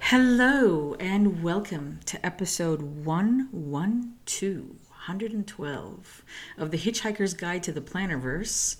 Hello 0.00 0.94
and 1.00 1.42
welcome 1.42 1.98
to 2.06 2.24
episode 2.24 2.80
112, 3.04 4.60
112 4.62 6.24
of 6.56 6.70
the 6.70 6.78
Hitchhiker's 6.78 7.34
Guide 7.34 7.62
to 7.64 7.72
the 7.72 7.80
Plannerverse. 7.80 8.76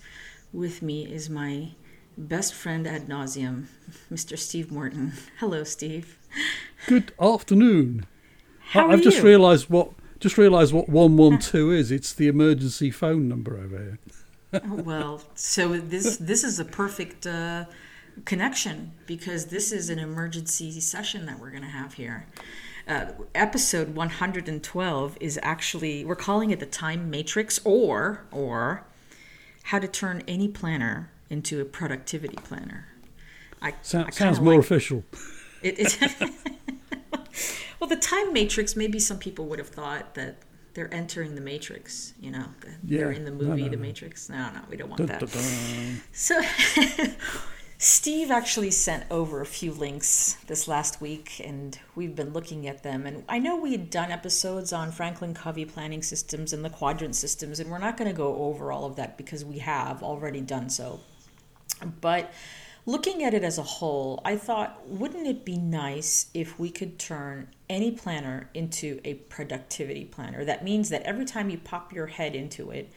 With 0.53 0.81
me 0.81 1.05
is 1.05 1.29
my 1.29 1.71
best 2.17 2.53
friend 2.53 2.87
ad 2.87 3.07
nauseum, 3.07 3.65
Mr. 4.11 4.37
Steve 4.37 4.71
Morton. 4.71 5.13
Hello, 5.39 5.63
Steve. 5.63 6.17
Good 6.87 7.11
afternoon. 7.19 8.05
How 8.59 8.87
are 8.87 8.91
I've 8.91 9.01
just 9.01 9.21
realised 9.21 9.69
what 9.69 9.91
just 10.19 10.37
realised 10.37 10.73
what 10.73 10.89
one 10.89 11.17
one 11.17 11.39
two 11.39 11.71
is. 11.71 11.91
It's 11.91 12.13
the 12.13 12.27
emergency 12.27 12.89
phone 12.89 13.27
number 13.27 13.57
over 13.57 13.77
here. 13.77 13.99
Oh, 14.53 14.59
well, 14.83 15.21
so 15.35 15.77
this 15.77 16.17
this 16.17 16.43
is 16.43 16.59
a 16.59 16.65
perfect 16.65 17.25
uh, 17.27 17.65
connection 18.25 18.91
because 19.05 19.45
this 19.47 19.71
is 19.71 19.89
an 19.89 19.99
emergency 19.99 20.79
session 20.79 21.25
that 21.25 21.39
we're 21.39 21.51
going 21.51 21.63
to 21.63 21.69
have 21.69 21.93
here. 21.95 22.25
Uh, 22.87 23.07
episode 23.35 23.95
112 23.95 25.17
is 25.19 25.37
actually 25.43 26.05
we're 26.05 26.15
calling 26.15 26.51
it 26.51 26.59
the 26.61 26.65
time 26.65 27.09
matrix 27.09 27.59
or 27.65 28.25
or 28.31 28.85
how 29.63 29.79
to 29.79 29.87
turn 29.87 30.23
any 30.27 30.47
planner 30.47 31.09
into 31.29 31.59
a 31.59 31.65
productivity 31.65 32.37
planner. 32.37 32.87
I, 33.61 33.73
So, 33.81 34.05
I 34.07 34.11
sounds 34.11 34.39
more 34.39 34.53
like- 34.53 34.61
official. 34.63 35.03
It, 35.61 35.75
it 35.79 35.97
well, 37.79 37.89
the 37.89 37.97
time 37.97 38.31
matrix. 38.31 38.75
Maybe 38.77 38.99
some 38.99 39.17
people 39.19 39.45
would 39.47 39.59
have 39.59 39.67
thought 39.69 40.13
that 40.15 40.37
they're 40.77 40.93
entering 40.93 41.33
the 41.33 41.41
matrix. 41.41 42.13
You 42.21 42.29
know, 42.29 42.45
they're 42.83 43.11
in 43.11 43.25
the 43.25 43.31
no, 43.31 43.45
movie 43.45 43.63
no, 43.63 43.69
The 43.69 43.77
no. 43.77 43.81
Matrix. 43.81 44.29
No, 44.29 44.51
no, 44.51 44.61
we 44.69 44.77
don't 44.77 44.89
want 44.89 45.07
that. 45.07 45.27
So, 46.11 46.39
Steve 47.79 48.29
actually 48.29 48.69
sent 48.69 49.03
over 49.09 49.41
a 49.41 49.45
few 49.47 49.71
links 49.71 50.37
this 50.45 50.67
last 50.67 51.01
week, 51.01 51.41
and 51.43 51.79
we've 51.95 52.15
been 52.15 52.31
looking 52.31 52.67
at 52.67 52.83
them. 52.83 53.07
And 53.07 53.23
I 53.27 53.39
know 53.39 53.55
we 53.55 53.71
had 53.71 53.89
done 53.89 54.11
episodes 54.11 54.71
on 54.71 54.91
Franklin 54.91 55.33
Covey 55.33 55.65
planning 55.65 56.03
systems 56.03 56.53
and 56.53 56.63
the 56.63 56.69
quadrant 56.69 57.15
systems, 57.15 57.59
and 57.59 57.71
we're 57.71 57.79
not 57.79 57.97
going 57.97 58.09
to 58.09 58.15
go 58.15 58.35
over 58.35 58.71
all 58.71 58.85
of 58.85 58.97
that 58.97 59.17
because 59.17 59.43
we 59.43 59.57
have 59.57 60.03
already 60.03 60.41
done 60.41 60.69
so. 60.69 60.99
But 62.01 62.31
looking 62.87 63.21
at 63.21 63.33
it 63.33 63.43
as 63.43 63.57
a 63.59 63.63
whole, 63.63 64.21
I 64.25 64.37
thought, 64.37 64.87
wouldn't 64.87 65.27
it 65.27 65.45
be 65.45 65.57
nice 65.57 66.27
if 66.33 66.57
we 66.57 66.71
could 66.71 66.97
turn 66.97 67.49
any 67.69 67.91
planner 67.91 68.49
into 68.53 69.01
a 69.03 69.15
productivity 69.15 70.05
planner? 70.05 70.45
That 70.45 70.63
means 70.63 70.89
that 70.89 71.03
every 71.03 71.25
time 71.25 71.49
you 71.49 71.57
pop 71.57 71.91
your 71.93 72.07
head 72.07 72.33
into 72.33 72.71
it, 72.71 72.89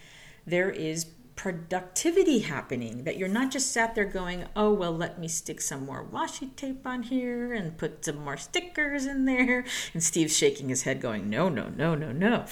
there 0.46 0.70
is 0.70 1.06
productivity 1.40 2.40
happening 2.40 3.04
that 3.04 3.16
you're 3.16 3.26
not 3.26 3.50
just 3.50 3.72
sat 3.72 3.94
there 3.94 4.04
going 4.04 4.44
oh 4.54 4.70
well 4.70 4.92
let 4.92 5.18
me 5.18 5.26
stick 5.26 5.58
some 5.58 5.86
more 5.86 6.04
washi 6.04 6.54
tape 6.54 6.86
on 6.86 7.02
here 7.02 7.54
and 7.54 7.78
put 7.78 8.04
some 8.04 8.22
more 8.22 8.36
stickers 8.36 9.06
in 9.06 9.24
there 9.24 9.64
and 9.94 10.02
steve's 10.02 10.36
shaking 10.36 10.68
his 10.68 10.82
head 10.82 11.00
going 11.00 11.30
no 11.30 11.48
no 11.48 11.70
no 11.70 11.94
no 11.94 12.12
no. 12.12 12.44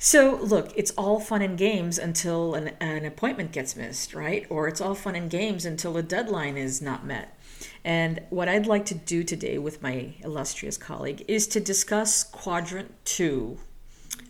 So 0.00 0.34
look 0.42 0.72
it's 0.74 0.90
all 0.98 1.20
fun 1.20 1.42
and 1.42 1.56
games 1.56 1.96
until 1.96 2.56
an, 2.56 2.72
an 2.80 3.04
appointment 3.04 3.52
gets 3.52 3.76
missed 3.76 4.14
right? 4.14 4.44
Or 4.50 4.66
it's 4.66 4.80
all 4.80 4.96
fun 4.96 5.14
and 5.14 5.30
games 5.30 5.64
until 5.64 5.96
a 5.96 6.02
deadline 6.02 6.56
is 6.56 6.82
not 6.82 7.06
met. 7.06 7.38
And 7.84 8.20
what 8.30 8.48
I'd 8.48 8.66
like 8.66 8.86
to 8.86 8.96
do 8.96 9.22
today 9.22 9.58
with 9.58 9.80
my 9.80 10.14
illustrious 10.24 10.76
colleague 10.76 11.24
is 11.28 11.46
to 11.46 11.60
discuss 11.60 12.24
quadrant 12.24 12.92
two 13.04 13.58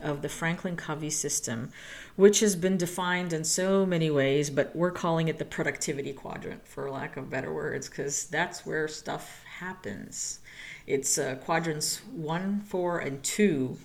of 0.00 0.22
the 0.22 0.28
Franklin 0.28 0.76
Covey 0.76 1.10
system, 1.10 1.70
which 2.16 2.40
has 2.40 2.56
been 2.56 2.76
defined 2.76 3.32
in 3.32 3.44
so 3.44 3.86
many 3.86 4.10
ways, 4.10 4.50
but 4.50 4.74
we're 4.76 4.90
calling 4.90 5.28
it 5.28 5.38
the 5.38 5.44
productivity 5.44 6.12
quadrant 6.12 6.66
for 6.66 6.90
lack 6.90 7.16
of 7.16 7.30
better 7.30 7.52
words, 7.52 7.88
because 7.88 8.24
that's 8.26 8.66
where 8.66 8.86
stuff 8.88 9.42
happens. 9.58 10.40
It's 10.86 11.16
uh, 11.16 11.36
quadrants 11.36 11.98
one, 12.12 12.60
four, 12.60 12.98
and 12.98 13.22
two 13.22 13.78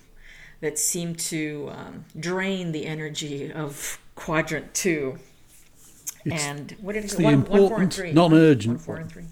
that 0.61 0.77
seem 0.77 1.15
to 1.15 1.69
um, 1.73 2.05
drain 2.19 2.73
the 2.73 2.85
energy 2.85 3.51
of 3.51 3.99
quadrant 4.15 4.73
two. 4.73 5.19
It's- 6.25 6.43
and 6.43 6.75
what 6.81 6.93
did 6.93 6.99
it 6.99 7.03
it's 7.05 7.13
say? 7.13 7.19
the 7.19 7.23
One, 7.23 7.35
one, 7.35 7.45
four, 7.45 7.55
and 7.55 7.63
important, 7.63 7.93
three. 7.93 8.11
non-urgent 8.11 8.75
One, 8.75 8.83
four, 8.83 8.97
and 8.97 9.09
three. 9.11 9.25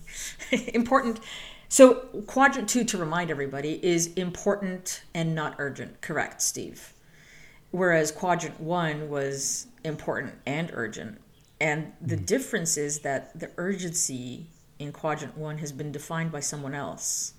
important. 0.74 1.20
So, 1.70 1.96
quadrant 2.28 2.70
two, 2.70 2.84
to 2.86 2.98
remind 2.98 3.30
everybody, 3.30 3.84
is 3.86 4.14
important 4.14 5.04
and 5.14 5.36
not 5.36 5.56
urgent. 5.58 6.02
Correct, 6.02 6.42
Steve. 6.42 6.94
Whereas 7.72 8.12
quadrant 8.12 8.60
one 8.62 9.10
was 9.10 9.68
important 9.84 10.36
and 10.46 10.70
urgent. 10.74 11.20
And 11.60 11.94
the 12.00 12.16
Hmm. 12.16 12.24
difference 12.24 12.78
is 12.78 13.00
that 13.00 13.38
the 13.38 13.52
urgency 13.58 14.48
in 14.80 14.92
quadrant 14.92 15.38
one 15.38 15.58
has 15.58 15.72
been 15.72 15.92
defined 15.92 16.32
by 16.32 16.40
someone 16.40 16.74
else. 16.74 17.34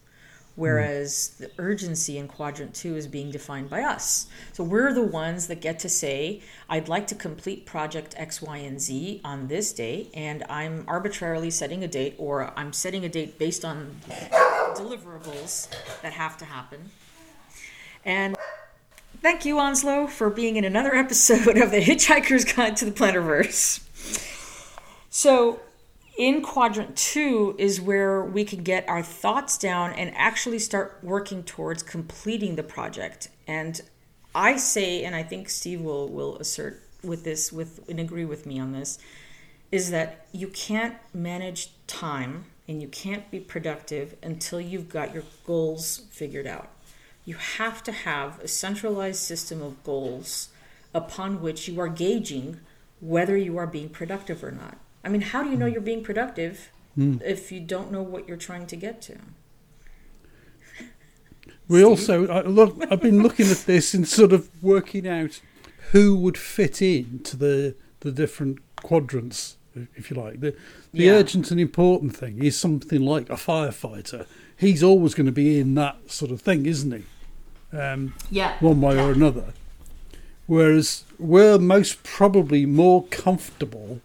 Hmm. 0.59 0.63
Whereas 0.63 1.29
the 1.39 1.51
urgency 1.59 2.19
in 2.19 2.27
quadrant 2.27 2.75
two 2.75 2.97
is 2.97 3.07
being 3.07 3.31
defined 3.31 3.71
by 3.71 3.83
us. 3.83 4.27
So 4.53 4.65
we're 4.65 4.93
the 4.93 5.03
ones 5.03 5.47
that 5.47 5.61
get 5.61 5.79
to 5.81 5.89
say, 5.89 6.43
I'd 6.69 6.89
like 6.89 7.07
to 7.09 7.15
complete 7.15 7.65
project 7.65 8.15
X, 8.19 8.43
Y, 8.43 8.57
and 8.57 8.81
Z 8.81 9.21
on 9.25 9.47
this 9.47 9.73
date, 9.73 10.11
and 10.15 10.43
I'm 10.49 10.85
arbitrarily 10.89 11.51
setting 11.51 11.85
a 11.85 11.89
date, 11.89 12.17
or 12.19 12.53
I'm 12.57 12.73
setting 12.73 13.05
a 13.05 13.09
date 13.09 13.39
based 13.39 13.65
on 13.65 13.97
deliverables 14.75 15.69
that 16.03 16.13
have 16.13 16.37
to 16.39 16.45
happen. 16.45 16.91
And 18.05 18.37
thank 19.23 19.45
you, 19.45 19.61
Onslow, 19.61 20.09
for 20.09 20.29
being 20.29 20.57
in 20.57 20.65
another 20.65 20.95
episode 21.05 21.57
of 21.57 21.71
the 21.71 21.81
Hitchhiker's 21.81 22.45
Guide 22.45 22.77
to 22.79 22.85
the 22.85 22.91
Plannerverse. 22.91 23.85
So, 25.09 25.61
in 26.19 26.43
quadrant 26.43 26.97
two 26.97 27.55
is 27.59 27.81
where 27.81 28.23
we 28.25 28.45
can 28.45 28.65
get 28.65 28.87
our 28.89 29.05
thoughts 29.05 29.57
down 29.57 29.93
and 29.93 30.13
actually 30.17 30.59
start 30.59 30.99
working 31.01 31.45
towards 31.45 31.85
completing 31.85 32.57
the 32.57 32.63
project. 32.65 33.29
And 33.47 33.81
I 34.35 34.57
say, 34.57 35.05
and 35.05 35.15
I 35.15 35.23
think 35.23 35.49
Steve 35.49 35.81
will, 35.81 36.09
will 36.09 36.37
assert 36.39 36.83
with 37.05 37.23
this, 37.23 37.53
with 37.53 37.89
and 37.89 38.01
agree 38.01 38.25
with 38.25 38.47
me 38.47 38.59
on 38.59 38.73
this, 38.73 38.99
is 39.71 39.93
that 39.93 40.27
you 40.33 40.49
can't 40.49 40.97
manage 41.15 41.71
time 41.87 42.47
and 42.67 42.83
you 42.83 42.89
can't 42.89 43.31
be 43.31 43.39
productive 43.39 44.17
until 44.21 44.61
you've 44.61 44.89
got 44.89 45.15
your 45.15 45.23
goals 45.47 46.03
figured 46.11 46.49
out. 46.49 46.69
You 47.25 47.37
have 47.37 47.85
to 47.85 47.93
have 47.93 48.41
a 48.41 48.49
centralized 48.49 49.21
system 49.21 49.63
of 49.63 49.85
goals 49.85 50.49
upon 50.93 51.41
which 51.41 51.69
you 51.69 51.79
are 51.81 51.89
gauging 51.89 52.59
whether 53.01 53.37
you 53.37 53.57
are 53.57 53.69
being 53.69 53.89
productive 53.89 54.43
or 54.43 54.51
not. 54.51 54.79
I 55.09 55.11
mean, 55.11 55.23
how 55.23 55.43
do 55.43 55.49
you 55.49 55.57
know 55.57 55.65
you're 55.65 55.81
being 55.81 56.05
productive 56.05 56.71
if 57.25 57.51
you 57.51 57.61
don't 57.61 57.91
know 57.91 58.03
what 58.03 58.29
you're 58.29 58.37
trying 58.37 58.67
to 58.67 58.77
get 58.77 59.01
to? 59.03 59.17
We 61.69 61.83
also 61.85 62.27
I 62.29 62.43
look, 62.43 62.77
I've 62.91 63.01
been 63.01 63.23
looking 63.23 63.47
at 63.51 63.59
this 63.67 63.95
and 63.95 64.07
sort 64.07 64.33
of 64.33 64.49
working 64.63 65.07
out 65.09 65.41
who 65.93 66.15
would 66.17 66.37
fit 66.37 66.83
in 66.83 67.21
to 67.25 67.37
the 67.37 67.75
the 68.01 68.11
different 68.13 68.59
quadrants, 68.77 69.57
if 69.97 70.11
you 70.11 70.17
like. 70.17 70.41
The 70.41 70.55
the 70.93 71.05
Yeah. 71.05 71.13
urgent 71.13 71.51
and 71.51 71.59
important 71.61 72.15
thing 72.17 72.43
is 72.43 72.59
something 72.59 73.01
like 73.03 73.31
a 73.31 73.35
firefighter. 73.35 74.27
He's 74.57 74.83
always 74.83 75.15
going 75.15 75.27
to 75.27 75.33
be 75.33 75.59
in 75.59 75.75
that 75.77 75.97
sort 76.11 76.31
of 76.31 76.41
thing, 76.43 76.67
isn't 76.67 76.93
he? 76.93 77.77
Um, 77.79 78.15
Yeah. 78.31 78.57
one 78.61 78.81
way 78.83 78.99
or 78.99 79.11
another. 79.13 79.53
Whereas 80.47 81.05
we're 81.19 81.59
most 81.59 82.03
probably 82.03 82.67
more 82.67 83.05
comfortable 83.11 84.01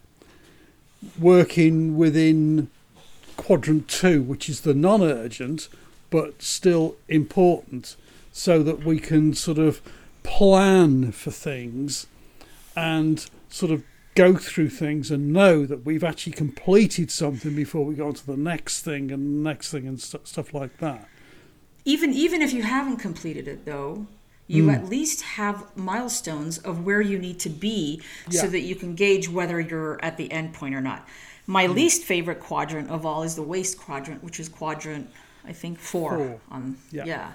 working 1.18 1.96
within 1.96 2.70
quadrant 3.36 3.88
two, 3.88 4.22
which 4.22 4.48
is 4.48 4.62
the 4.62 4.74
non 4.74 5.02
urgent 5.02 5.68
but 6.10 6.42
still 6.42 6.96
important, 7.08 7.96
so 8.32 8.62
that 8.62 8.84
we 8.84 9.00
can 9.00 9.34
sort 9.34 9.58
of 9.58 9.80
plan 10.22 11.12
for 11.12 11.30
things 11.30 12.06
and 12.76 13.28
sort 13.48 13.72
of 13.72 13.82
go 14.14 14.36
through 14.36 14.68
things 14.68 15.10
and 15.10 15.32
know 15.32 15.66
that 15.66 15.84
we've 15.84 16.04
actually 16.04 16.32
completed 16.32 17.10
something 17.10 17.54
before 17.54 17.84
we 17.84 17.94
go 17.94 18.08
on 18.08 18.14
to 18.14 18.26
the 18.26 18.36
next 18.36 18.82
thing 18.82 19.10
and 19.10 19.44
the 19.44 19.48
next 19.48 19.70
thing 19.70 19.86
and 19.86 20.00
st- 20.00 20.26
stuff 20.26 20.54
like 20.54 20.78
that. 20.78 21.08
Even 21.84 22.12
even 22.12 22.40
if 22.40 22.52
you 22.52 22.62
haven't 22.62 22.98
completed 22.98 23.46
it 23.46 23.64
though, 23.64 24.06
you 24.46 24.64
hmm. 24.64 24.70
at 24.70 24.86
least 24.86 25.22
have 25.22 25.76
milestones 25.76 26.58
of 26.58 26.84
where 26.84 27.00
you 27.00 27.18
need 27.18 27.40
to 27.40 27.48
be 27.48 28.02
so 28.30 28.46
that 28.46 28.60
you 28.60 28.74
can 28.74 28.94
gauge 28.94 29.28
whether 29.28 29.60
you're 29.60 30.02
at 30.04 30.16
the 30.16 30.30
end 30.30 30.52
point 30.52 30.74
or 30.74 30.80
not. 30.80 31.08
My 31.46 31.66
hmm. 31.66 31.74
least 31.74 32.04
favorite 32.04 32.40
quadrant 32.40 32.90
of 32.90 33.06
all 33.06 33.22
is 33.22 33.34
the 33.34 33.42
waste 33.42 33.78
quadrant, 33.78 34.22
which 34.22 34.38
is 34.38 34.48
quadrant 34.48 35.10
I 35.46 35.52
think 35.52 35.78
4, 35.78 36.16
Four. 36.16 36.40
on 36.50 36.76
Yeah. 36.90 37.04
yeah, 37.04 37.32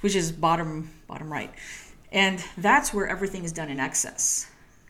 which 0.00 0.14
is 0.14 0.32
bottom 0.32 0.90
bottom 1.06 1.30
right. 1.32 1.52
And 2.12 2.42
that's 2.56 2.94
where 2.94 3.06
everything 3.06 3.44
is 3.44 3.52
done 3.52 3.68
in 3.68 3.80
excess. 3.80 4.46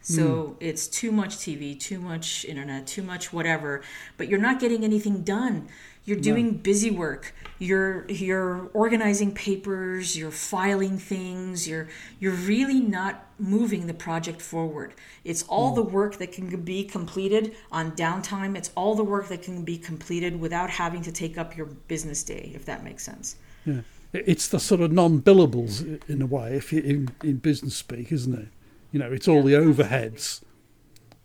So 0.09 0.25
hmm. 0.25 0.53
it's 0.61 0.89
too 0.89 1.13
much 1.13 1.37
TV, 1.37 1.79
too 1.79 2.01
much 2.01 2.47
internet, 2.47 2.87
too 2.87 3.03
much 3.03 3.31
whatever, 3.31 3.83
but 4.17 4.27
you're 4.29 4.41
not 4.41 4.59
getting 4.59 4.83
anything 4.83 5.23
done. 5.23 5.69
You're 6.07 6.19
doing 6.19 6.53
busy 6.57 6.91
work. 6.91 7.35
You're 7.59 8.11
you're 8.11 8.71
organizing 8.73 9.35
papers, 9.35 10.17
you're 10.17 10.31
filing 10.31 10.97
things, 10.97 11.69
you're 11.69 11.89
you're 12.19 12.33
really 12.33 12.81
not 12.81 13.27
moving 13.39 13.87
the 13.87 13.93
project 13.93 14.41
forward. 14.41 14.95
It's 15.25 15.43
all 15.43 15.75
the 15.75 15.83
hmm. 15.83 15.93
work 15.93 16.17
that 16.17 16.33
can 16.33 16.49
be 16.63 16.85
completed 16.85 17.55
on 17.71 17.93
downtime. 17.93 18.57
It's 18.57 18.71
all 18.75 18.95
the 18.95 19.05
work 19.05 19.29
that 19.29 19.43
can 19.43 19.63
be 19.63 19.77
completed 19.77 20.41
without 20.41 20.71
having 20.71 21.03
to 21.03 21.13
take 21.13 21.37
up 21.37 21.55
your 21.55 21.67
business 21.67 22.23
day, 22.23 22.53
if 22.55 22.65
that 22.65 22.83
makes 22.83 23.05
sense. 23.05 23.37
Yeah. 23.67 23.83
It's 24.15 24.49
the 24.49 24.59
sort 24.59 24.81
of 24.81 24.91
non-billables 24.91 26.09
in 26.09 26.23
a 26.23 26.27
way, 26.27 26.55
if 26.55 26.73
you 26.73 26.81
in, 26.81 27.11
in 27.23 27.37
business 27.37 27.77
speak, 27.77 28.11
isn't 28.11 28.35
it? 28.35 28.49
You 28.93 28.99
know, 29.01 29.13
it's 29.13 29.29
all 29.29 29.43
the 29.43 29.53
overheads 29.53 30.43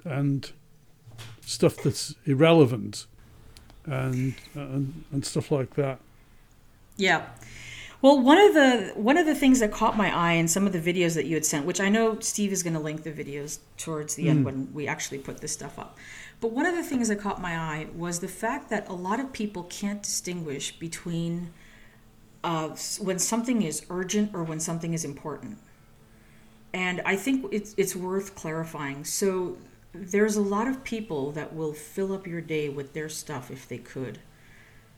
and 0.03 0.51
stuff 1.41 1.77
that's 1.77 2.15
irrelevant 2.25 3.05
and 3.85 4.35
and, 4.53 5.05
and 5.11 5.25
stuff 5.25 5.51
like 5.51 5.75
that. 5.75 5.99
Yeah. 6.97 7.25
Well, 8.01 8.19
one 8.21 8.37
of 8.37 8.53
the 8.53 8.91
one 8.95 9.17
of 9.17 9.25
the 9.25 9.33
things 9.33 9.61
that 9.61 9.71
caught 9.71 9.95
my 9.95 10.13
eye 10.13 10.33
in 10.33 10.49
some 10.49 10.67
of 10.67 10.73
the 10.73 10.79
videos 10.79 11.15
that 11.15 11.25
you 11.25 11.35
had 11.35 11.45
sent, 11.45 11.65
which 11.65 11.79
I 11.79 11.87
know 11.87 12.19
Steve 12.19 12.51
is 12.51 12.61
going 12.61 12.73
to 12.73 12.79
link 12.79 13.03
the 13.03 13.13
videos 13.13 13.59
towards 13.77 14.15
the 14.15 14.27
end 14.27 14.43
when 14.43 14.73
we 14.73 14.87
actually 14.87 15.19
put 15.19 15.37
this 15.37 15.53
stuff 15.53 15.79
up. 15.79 15.97
But 16.41 16.51
one 16.51 16.65
of 16.65 16.75
the 16.75 16.83
things 16.83 17.07
that 17.07 17.17
caught 17.19 17.41
my 17.41 17.57
eye 17.57 17.87
was 17.95 18.19
the 18.19 18.27
fact 18.27 18.69
that 18.71 18.89
a 18.89 18.93
lot 18.93 19.21
of 19.21 19.31
people 19.31 19.63
can't 19.63 20.03
distinguish 20.03 20.77
between 20.77 21.53
uh, 22.43 22.75
when 22.99 23.19
something 23.19 23.61
is 23.61 23.85
urgent 23.89 24.31
or 24.33 24.43
when 24.43 24.59
something 24.59 24.93
is 24.93 25.05
important. 25.05 25.57
And 26.73 27.01
I 27.05 27.15
think 27.15 27.45
it's 27.51 27.75
it's 27.77 27.95
worth 27.95 28.35
clarifying. 28.35 29.05
So 29.05 29.57
there's 29.93 30.35
a 30.35 30.41
lot 30.41 30.67
of 30.67 30.83
people 30.83 31.31
that 31.33 31.55
will 31.55 31.73
fill 31.73 32.13
up 32.13 32.25
your 32.25 32.41
day 32.41 32.69
with 32.69 32.93
their 32.93 33.09
stuff 33.09 33.51
if 33.51 33.67
they 33.67 33.77
could. 33.77 34.19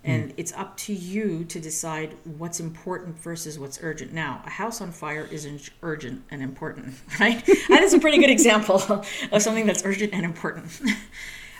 And 0.05 0.35
it's 0.37 0.53
up 0.53 0.77
to 0.77 0.93
you 0.93 1.45
to 1.45 1.59
decide 1.59 2.15
what's 2.37 2.59
important 2.59 3.17
versus 3.17 3.57
what's 3.57 3.79
urgent. 3.81 4.13
Now, 4.13 4.43
a 4.45 4.51
house 4.51 4.79
on 4.79 4.91
fire 4.91 5.27
isn't 5.31 5.71
urgent 5.81 6.23
and 6.29 6.43
important, 6.43 6.93
right? 7.19 7.43
that 7.69 7.81
is 7.81 7.95
a 7.95 7.99
pretty 7.99 8.19
good 8.19 8.29
example 8.29 8.75
of 9.31 9.41
something 9.41 9.65
that's 9.65 9.83
urgent 9.83 10.13
and 10.13 10.23
important. 10.23 10.81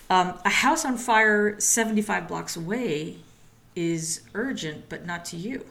Um, 0.07 0.37
a 0.45 0.49
house 0.49 0.85
on 0.85 0.97
fire 0.97 1.59
75 1.59 2.27
blocks 2.27 2.55
away 2.55 3.15
is 3.75 4.21
urgent, 4.35 4.87
but 4.87 5.03
not 5.03 5.25
to 5.25 5.35
you 5.35 5.65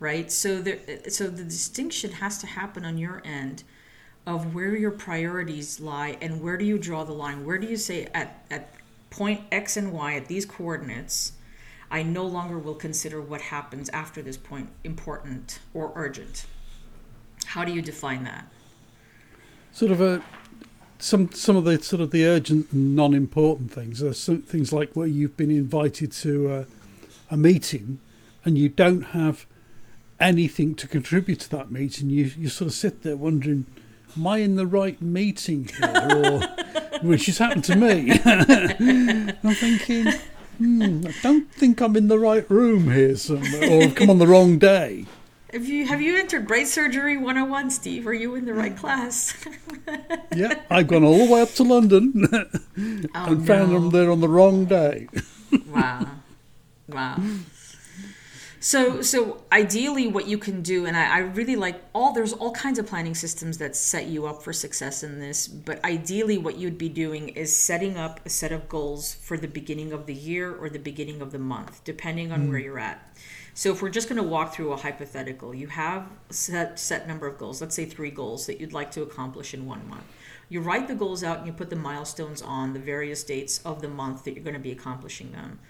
right? 0.00 0.32
So 0.32 0.60
there, 0.60 0.78
so 1.08 1.28
the 1.28 1.44
distinction 1.44 2.12
has 2.12 2.38
to 2.38 2.46
happen 2.48 2.84
on 2.84 2.98
your 2.98 3.22
end 3.24 3.62
of 4.26 4.54
where 4.54 4.76
your 4.76 4.90
priorities 4.90 5.80
lie 5.80 6.18
and 6.20 6.42
where 6.42 6.56
do 6.56 6.64
you 6.64 6.78
draw 6.78 7.04
the 7.04 7.12
line? 7.12 7.44
Where 7.46 7.58
do 7.58 7.68
you 7.68 7.76
say 7.76 8.08
at 8.12 8.44
at 8.50 8.74
point 9.10 9.42
X 9.52 9.76
and 9.76 9.92
Y 9.92 10.14
at 10.14 10.26
these 10.26 10.46
coordinates, 10.46 11.32
I 11.90 12.02
no 12.02 12.24
longer 12.24 12.58
will 12.58 12.74
consider 12.74 13.20
what 13.20 13.40
happens 13.40 13.88
after 13.90 14.22
this 14.22 14.36
point 14.36 14.70
important 14.84 15.58
or 15.74 15.92
urgent. 15.96 16.46
How 17.46 17.64
do 17.64 17.72
you 17.72 17.82
define 17.82 18.24
that? 18.24 18.46
Sort 19.72 19.90
of 19.90 20.00
a 20.00 20.22
some 20.98 21.32
some 21.32 21.56
of 21.56 21.64
the 21.64 21.82
sort 21.82 22.00
of 22.00 22.12
the 22.12 22.24
urgent 22.24 22.70
and 22.72 22.94
non-important 22.94 23.72
things. 23.72 24.00
There's 24.00 24.20
some 24.20 24.42
things 24.42 24.72
like 24.72 24.92
where 24.92 25.06
you've 25.06 25.36
been 25.36 25.50
invited 25.50 26.12
to 26.12 26.52
a, 26.52 26.66
a 27.34 27.36
meeting 27.36 27.98
and 28.44 28.56
you 28.56 28.68
don't 28.68 29.02
have 29.02 29.46
anything 30.20 30.74
to 30.76 30.86
contribute 30.86 31.40
to 31.40 31.50
that 31.50 31.70
meeting. 31.70 32.10
You 32.10 32.30
you 32.36 32.48
sort 32.48 32.68
of 32.68 32.74
sit 32.74 33.02
there 33.02 33.16
wondering, 33.16 33.66
am 34.16 34.26
I 34.26 34.38
in 34.38 34.56
the 34.56 34.66
right 34.66 35.00
meeting 35.00 35.68
here? 35.78 36.24
Or 36.24 36.40
which 37.02 37.26
has 37.26 37.38
happened 37.38 37.64
to 37.64 37.76
me. 37.76 38.12
I'm 38.24 39.54
thinking, 39.54 40.12
hmm, 40.58 41.06
I 41.06 41.14
don't 41.22 41.50
think 41.52 41.80
I'm 41.80 41.96
in 41.96 42.08
the 42.08 42.18
right 42.18 42.48
room 42.50 42.90
here 42.90 43.16
somewhere, 43.16 43.70
or 43.70 43.82
I've 43.84 43.94
come 43.94 44.10
on 44.10 44.18
the 44.18 44.26
wrong 44.26 44.58
day. 44.58 45.06
Have 45.52 45.66
you 45.66 45.84
have 45.86 46.00
you 46.00 46.16
entered 46.16 46.46
Brain 46.46 46.66
Surgery 46.66 47.16
101, 47.16 47.70
Steve? 47.70 48.06
Are 48.06 48.14
you 48.14 48.36
in 48.36 48.44
the 48.44 48.54
right 48.54 48.76
class? 48.76 49.34
Yeah, 50.32 50.60
I've 50.70 50.86
gone 50.86 51.02
all 51.02 51.26
the 51.26 51.32
way 51.32 51.42
up 51.42 51.52
to 51.54 51.64
London 51.64 52.12
oh, 52.32 52.46
and 53.12 53.44
found 53.44 53.72
no. 53.72 53.80
them 53.80 53.90
there 53.90 54.12
on 54.12 54.20
the 54.20 54.28
wrong 54.28 54.64
day. 54.64 55.08
wow 55.66 56.06
wow 56.86 57.20
so 58.62 59.00
so 59.00 59.42
ideally 59.50 60.06
what 60.06 60.28
you 60.28 60.36
can 60.36 60.60
do 60.60 60.84
and 60.84 60.94
I, 60.94 61.16
I 61.16 61.18
really 61.20 61.56
like 61.56 61.82
all 61.94 62.12
there's 62.12 62.34
all 62.34 62.52
kinds 62.52 62.78
of 62.78 62.86
planning 62.86 63.14
systems 63.14 63.56
that 63.56 63.74
set 63.74 64.06
you 64.06 64.26
up 64.26 64.42
for 64.42 64.52
success 64.52 65.02
in 65.02 65.18
this 65.18 65.48
but 65.48 65.82
ideally 65.82 66.36
what 66.36 66.58
you'd 66.58 66.76
be 66.76 66.90
doing 66.90 67.30
is 67.30 67.56
setting 67.56 67.96
up 67.96 68.20
a 68.26 68.28
set 68.28 68.52
of 68.52 68.68
goals 68.68 69.14
for 69.14 69.38
the 69.38 69.48
beginning 69.48 69.94
of 69.94 70.04
the 70.04 70.14
year 70.14 70.54
or 70.54 70.68
the 70.68 70.78
beginning 70.78 71.22
of 71.22 71.32
the 71.32 71.38
month 71.38 71.82
depending 71.84 72.30
on 72.30 72.50
where 72.50 72.60
mm. 72.60 72.64
you're 72.64 72.78
at. 72.78 73.16
So 73.54 73.72
if 73.72 73.82
we're 73.82 73.88
just 73.88 74.08
going 74.08 74.20
to 74.20 74.28
walk 74.28 74.54
through 74.54 74.72
a 74.72 74.76
hypothetical 74.76 75.54
you 75.54 75.68
have 75.68 76.06
a 76.28 76.34
set 76.34 76.78
set 76.78 77.08
number 77.08 77.26
of 77.26 77.38
goals 77.38 77.62
let's 77.62 77.74
say 77.74 77.86
three 77.86 78.10
goals 78.10 78.44
that 78.44 78.60
you'd 78.60 78.74
like 78.74 78.90
to 78.90 79.02
accomplish 79.02 79.54
in 79.54 79.64
one 79.64 79.88
month. 79.88 80.04
You 80.50 80.60
write 80.60 80.86
the 80.86 80.94
goals 80.94 81.24
out 81.24 81.38
and 81.38 81.46
you 81.46 81.54
put 81.54 81.70
the 81.70 81.76
milestones 81.76 82.42
on 82.42 82.74
the 82.74 82.78
various 82.78 83.24
dates 83.24 83.60
of 83.64 83.80
the 83.80 83.88
month 83.88 84.24
that 84.24 84.34
you're 84.34 84.44
going 84.44 84.52
to 84.52 84.60
be 84.60 84.72
accomplishing 84.72 85.32
them 85.32 85.60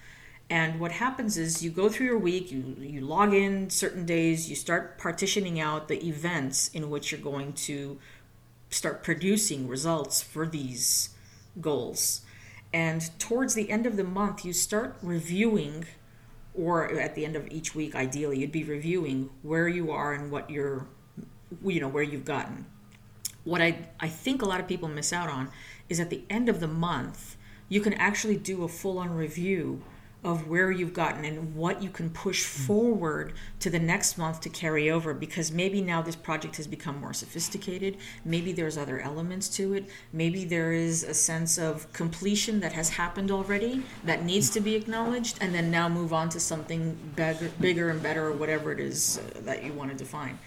and 0.50 0.80
what 0.80 0.90
happens 0.90 1.38
is 1.38 1.62
you 1.62 1.70
go 1.70 1.88
through 1.88 2.06
your 2.06 2.18
week, 2.18 2.50
you, 2.50 2.76
you 2.80 3.00
log 3.00 3.32
in 3.32 3.70
certain 3.70 4.04
days, 4.04 4.50
you 4.50 4.56
start 4.56 4.98
partitioning 4.98 5.60
out 5.60 5.86
the 5.86 6.04
events 6.04 6.68
in 6.74 6.90
which 6.90 7.12
you're 7.12 7.20
going 7.20 7.52
to 7.52 7.98
start 8.68 9.04
producing 9.04 9.68
results 9.68 10.20
for 10.20 10.46
these 10.46 11.10
goals. 11.60 12.22
And 12.72 13.16
towards 13.20 13.54
the 13.54 13.70
end 13.70 13.86
of 13.86 13.96
the 13.96 14.02
month, 14.02 14.44
you 14.44 14.52
start 14.52 14.96
reviewing, 15.02 15.86
or 16.52 16.98
at 16.98 17.14
the 17.14 17.24
end 17.24 17.36
of 17.36 17.46
each 17.48 17.76
week, 17.76 17.94
ideally, 17.94 18.40
you'd 18.40 18.50
be 18.50 18.64
reviewing 18.64 19.30
where 19.42 19.68
you 19.68 19.92
are 19.92 20.12
and 20.12 20.32
what 20.32 20.50
you're, 20.50 20.88
you 21.64 21.80
know, 21.80 21.88
where 21.88 22.02
you've 22.02 22.24
gotten. 22.24 22.66
What 23.44 23.62
I, 23.62 23.86
I 24.00 24.08
think 24.08 24.42
a 24.42 24.46
lot 24.46 24.60
of 24.60 24.66
people 24.66 24.88
miss 24.88 25.12
out 25.12 25.28
on 25.28 25.50
is 25.88 26.00
at 26.00 26.10
the 26.10 26.24
end 26.28 26.48
of 26.48 26.58
the 26.58 26.68
month, 26.68 27.36
you 27.68 27.80
can 27.80 27.94
actually 27.94 28.36
do 28.36 28.64
a 28.64 28.68
full 28.68 28.98
on 28.98 29.10
review 29.10 29.82
of 30.22 30.48
where 30.48 30.70
you've 30.70 30.92
gotten 30.92 31.24
and 31.24 31.54
what 31.54 31.82
you 31.82 31.88
can 31.88 32.10
push 32.10 32.44
forward 32.44 33.32
to 33.58 33.70
the 33.70 33.78
next 33.78 34.18
month 34.18 34.40
to 34.42 34.48
carry 34.50 34.90
over 34.90 35.14
because 35.14 35.50
maybe 35.50 35.80
now 35.80 36.02
this 36.02 36.16
project 36.16 36.56
has 36.56 36.66
become 36.66 37.00
more 37.00 37.14
sophisticated. 37.14 37.96
Maybe 38.24 38.52
there's 38.52 38.76
other 38.76 39.00
elements 39.00 39.48
to 39.56 39.72
it. 39.72 39.88
Maybe 40.12 40.44
there 40.44 40.72
is 40.72 41.02
a 41.02 41.14
sense 41.14 41.56
of 41.58 41.90
completion 41.92 42.60
that 42.60 42.72
has 42.72 42.90
happened 42.90 43.30
already 43.30 43.82
that 44.04 44.24
needs 44.24 44.50
to 44.50 44.60
be 44.60 44.74
acknowledged 44.74 45.38
and 45.40 45.54
then 45.54 45.70
now 45.70 45.88
move 45.88 46.12
on 46.12 46.28
to 46.30 46.40
something 46.40 46.98
bigger, 47.16 47.50
bigger 47.58 47.88
and 47.88 48.02
better 48.02 48.26
or 48.26 48.32
whatever 48.32 48.72
it 48.72 48.80
is 48.80 49.18
uh, 49.18 49.40
that 49.44 49.64
you 49.64 49.72
want 49.72 49.90
to 49.90 49.96
define. 49.96 50.38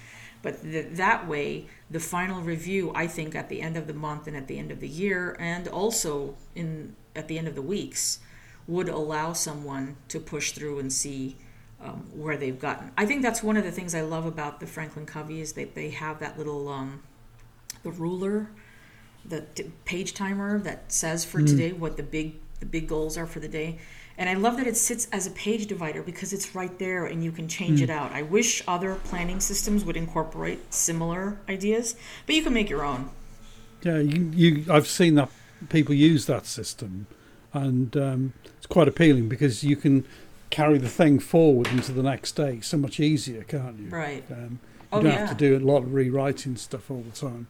But 0.44 0.62
th- 0.62 0.88
that 0.98 1.28
way 1.28 1.68
the 1.94 2.00
final 2.00 2.42
review 2.42 2.92
i 2.96 3.06
think 3.06 3.36
at 3.36 3.48
the 3.50 3.62
end 3.62 3.78
of 3.78 3.86
the 3.88 3.94
month 3.94 4.28
and 4.28 4.36
at 4.36 4.48
the 4.48 4.58
end 4.58 4.72
of 4.72 4.80
the 4.80 4.88
year 4.88 5.38
and 5.40 5.68
also 5.68 6.36
in 6.56 6.96
at 7.16 7.28
the 7.28 7.38
end 7.38 7.48
of 7.48 7.56
the 7.56 7.62
weeks 7.62 8.20
would 8.68 8.90
allow 8.90 9.34
someone 9.34 9.96
to 10.08 10.20
push 10.20 10.52
through 10.52 10.80
and 10.80 10.92
see 10.92 11.38
um, 11.82 12.08
where 12.14 12.38
they've 12.38 12.60
gotten. 12.60 12.92
I 12.98 13.06
think 13.06 13.22
that's 13.22 13.44
one 13.44 13.58
of 13.58 13.64
the 13.64 13.72
things 13.72 13.94
I 13.94 14.02
love 14.02 14.26
about 14.26 14.60
the 14.60 14.68
Franklin 14.68 15.06
Covey 15.06 15.42
is 15.42 15.54
that 15.54 15.76
they 15.76 15.90
have 15.90 16.20
that 16.20 16.38
little 16.38 16.70
um, 16.70 17.04
the 17.84 17.92
ruler, 17.92 18.50
the 19.26 19.42
t- 19.42 19.72
page 19.86 20.14
timer 20.14 20.60
that 20.60 20.92
says 20.92 21.26
for 21.26 21.42
today 21.42 21.74
what 21.74 21.98
the 21.98 22.04
big 22.04 22.36
the 22.60 22.66
big 22.66 22.88
goals 22.88 23.18
are 23.18 23.26
for 23.26 23.40
the 23.40 23.48
day. 23.48 23.80
And 24.18 24.30
I 24.30 24.36
love 24.36 24.58
that 24.58 24.68
it 24.68 24.78
sits 24.78 25.08
as 25.12 25.26
a 25.26 25.32
page 25.32 25.66
divider 25.68 26.04
because 26.04 26.34
it's 26.34 26.54
right 26.54 26.78
there 26.78 27.06
and 27.06 27.24
you 27.24 27.32
can 27.32 27.48
change 27.48 27.82
it 27.82 27.90
out. 27.90 28.12
I 28.12 28.22
wish 28.22 28.62
other 28.68 28.96
planning 28.96 29.40
systems 29.40 29.84
would 29.84 29.98
incorporate 29.98 30.72
similar 30.72 31.40
ideas, 31.50 31.96
but 32.28 32.36
you 32.36 32.44
can 32.44 32.54
make 32.54 32.70
your 32.70 32.86
own. 32.86 33.10
Yeah, 33.82 33.98
you, 33.98 34.32
you 34.34 34.66
I've 34.72 34.88
seen 34.88 35.16
that 35.16 35.30
people 35.70 35.96
use 35.96 36.26
that 36.28 36.46
system, 36.46 37.08
and 37.54 37.96
um, 37.98 38.34
it's 38.58 38.66
quite 38.66 38.88
appealing 38.88 39.30
because 39.30 39.64
you 39.64 39.76
can 39.76 40.06
carry 40.50 40.78
the 40.78 40.90
thing 40.90 41.20
forward 41.20 41.68
into 41.68 41.92
the 41.92 42.04
next 42.04 42.34
day 42.34 42.60
so 42.62 42.78
much 42.78 43.00
easier, 43.00 43.44
can't 43.44 43.80
you? 43.80 43.90
Right. 43.90 44.24
Um, 44.32 44.60
you 44.62 45.00
Oh, 45.00 45.02
don't 45.02 45.12
yeah. 45.12 45.20
have 45.26 45.30
to 45.30 45.36
do 45.36 45.58
a 45.58 45.60
lot 45.66 45.80
of 45.84 45.94
rewriting 45.94 46.56
stuff 46.56 46.92
all 46.92 47.02
the 47.02 47.18
time. 47.20 47.48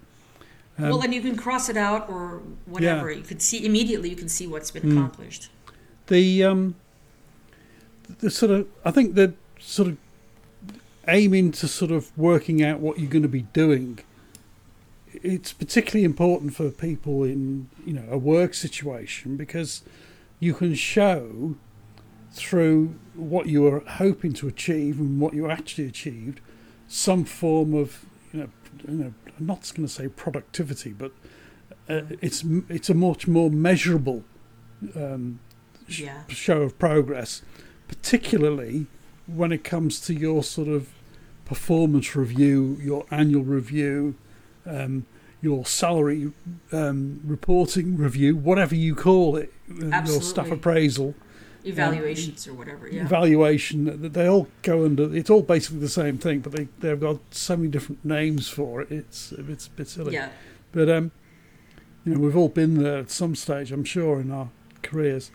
Um, 0.78 0.86
well, 0.90 1.02
and 1.02 1.14
you 1.14 1.22
can 1.22 1.36
cross 1.36 1.68
it 1.70 1.76
out 1.78 2.10
or 2.10 2.42
whatever. 2.66 3.12
Yeah. 3.12 3.18
You 3.18 3.24
could 3.24 3.42
see 3.42 3.66
immediately. 3.66 4.10
You 4.10 4.16
can 4.16 4.30
see 4.30 4.48
what's 4.48 4.72
been 4.72 4.84
Mm. 4.84 4.92
accomplished. 4.94 5.50
the 6.08 6.44
um, 6.44 6.76
the 8.20 8.30
sort 8.30 8.52
of 8.52 8.68
I 8.86 8.92
think 8.92 9.16
the 9.16 9.34
sort 9.60 9.90
of 9.90 9.98
aiming 11.08 11.52
to 11.52 11.68
sort 11.68 11.92
of 11.92 12.18
working 12.18 12.64
out 12.64 12.80
what 12.80 12.98
you're 13.00 13.10
going 13.10 13.24
to 13.24 13.28
be 13.30 13.44
doing. 13.54 14.00
It's 15.22 15.54
particularly 15.54 16.04
important 16.06 16.56
for 16.56 16.70
people 16.72 17.24
in 17.24 17.70
you 17.86 17.94
know 17.94 18.06
a 18.10 18.18
work 18.18 18.54
situation 18.54 19.38
because 19.38 19.84
you 20.40 20.54
can 20.54 20.74
show 20.76 21.56
through 22.32 22.96
what 23.14 23.46
you 23.48 23.62
were 23.62 23.80
hoping 23.82 24.34
to 24.34 24.48
achieve 24.48 25.00
and 25.00 25.20
what 25.20 25.34
you 25.34 25.50
actually 25.50 25.86
achieved 25.88 26.42
some 26.88 27.24
form 27.26 27.74
of 27.74 28.06
you 28.32 28.40
know 28.42 28.50
you 28.88 28.94
know, 28.96 29.14
I'm 29.40 29.46
not 29.46 29.72
going 29.76 29.88
to 29.88 29.94
say 29.94 30.08
productivity, 30.08 30.94
but 30.94 31.12
uh, 31.88 32.02
it's 32.22 32.44
it's 32.70 32.90
a 32.90 32.94
much 32.94 33.28
more 33.28 33.50
measurable 33.52 34.24
um, 34.96 35.40
sh- 35.88 36.02
Yeah. 36.02 36.24
show 36.28 36.62
of 36.64 36.80
progress, 36.80 37.42
particularly 37.88 38.88
when 39.28 39.52
it 39.52 39.64
comes 39.64 40.00
to 40.02 40.14
your 40.14 40.44
sort 40.44 40.68
of 40.68 40.90
performance 41.46 42.16
review, 42.16 42.78
your 42.82 43.06
annual 43.12 43.44
review, 43.44 44.16
um, 44.66 45.06
your 45.42 45.66
salary 45.66 46.32
um, 46.72 47.20
reporting 47.26 47.98
review, 47.98 48.36
whatever 48.36 48.76
you 48.76 48.96
call 48.96 49.36
it, 49.36 49.52
uh, 49.70 50.02
your 50.06 50.22
staff 50.22 50.52
appraisal, 50.52 51.16
Evaluations 51.66 52.46
or 52.48 52.54
whatever. 52.54 52.90
Yeah. 52.90 53.04
evaluation. 53.04 53.86
th- 54.02 54.12
They 54.12 54.28
all 54.28 54.48
go 54.64 54.84
under. 54.84 55.16
It's 55.16 55.30
all 55.30 55.42
basically 55.42 55.80
the 55.80 55.88
same 55.90 56.18
thing, 56.18 56.40
but 56.42 56.52
they 56.52 56.68
they've 56.80 57.00
got 57.00 57.20
so 57.32 57.56
many 57.56 57.70
different 57.70 58.04
names 58.04 58.50
for 58.50 58.82
it. 58.82 58.92
It's 58.92 59.32
it's 59.32 59.68
a 59.68 59.70
bit 59.72 59.88
silly. 59.88 60.14
yeah. 60.14 60.30
But 60.74 60.90
um, 60.90 61.12
you 62.04 62.16
know, 62.16 62.20
we've 62.20 62.36
all 62.36 62.50
been 62.50 62.84
there 62.84 62.98
at 62.98 63.12
some 63.12 63.34
stage, 63.36 63.72
I'm 63.72 63.86
sure, 63.86 64.20
in 64.20 64.30
our 64.30 64.50
careers. 64.82 65.32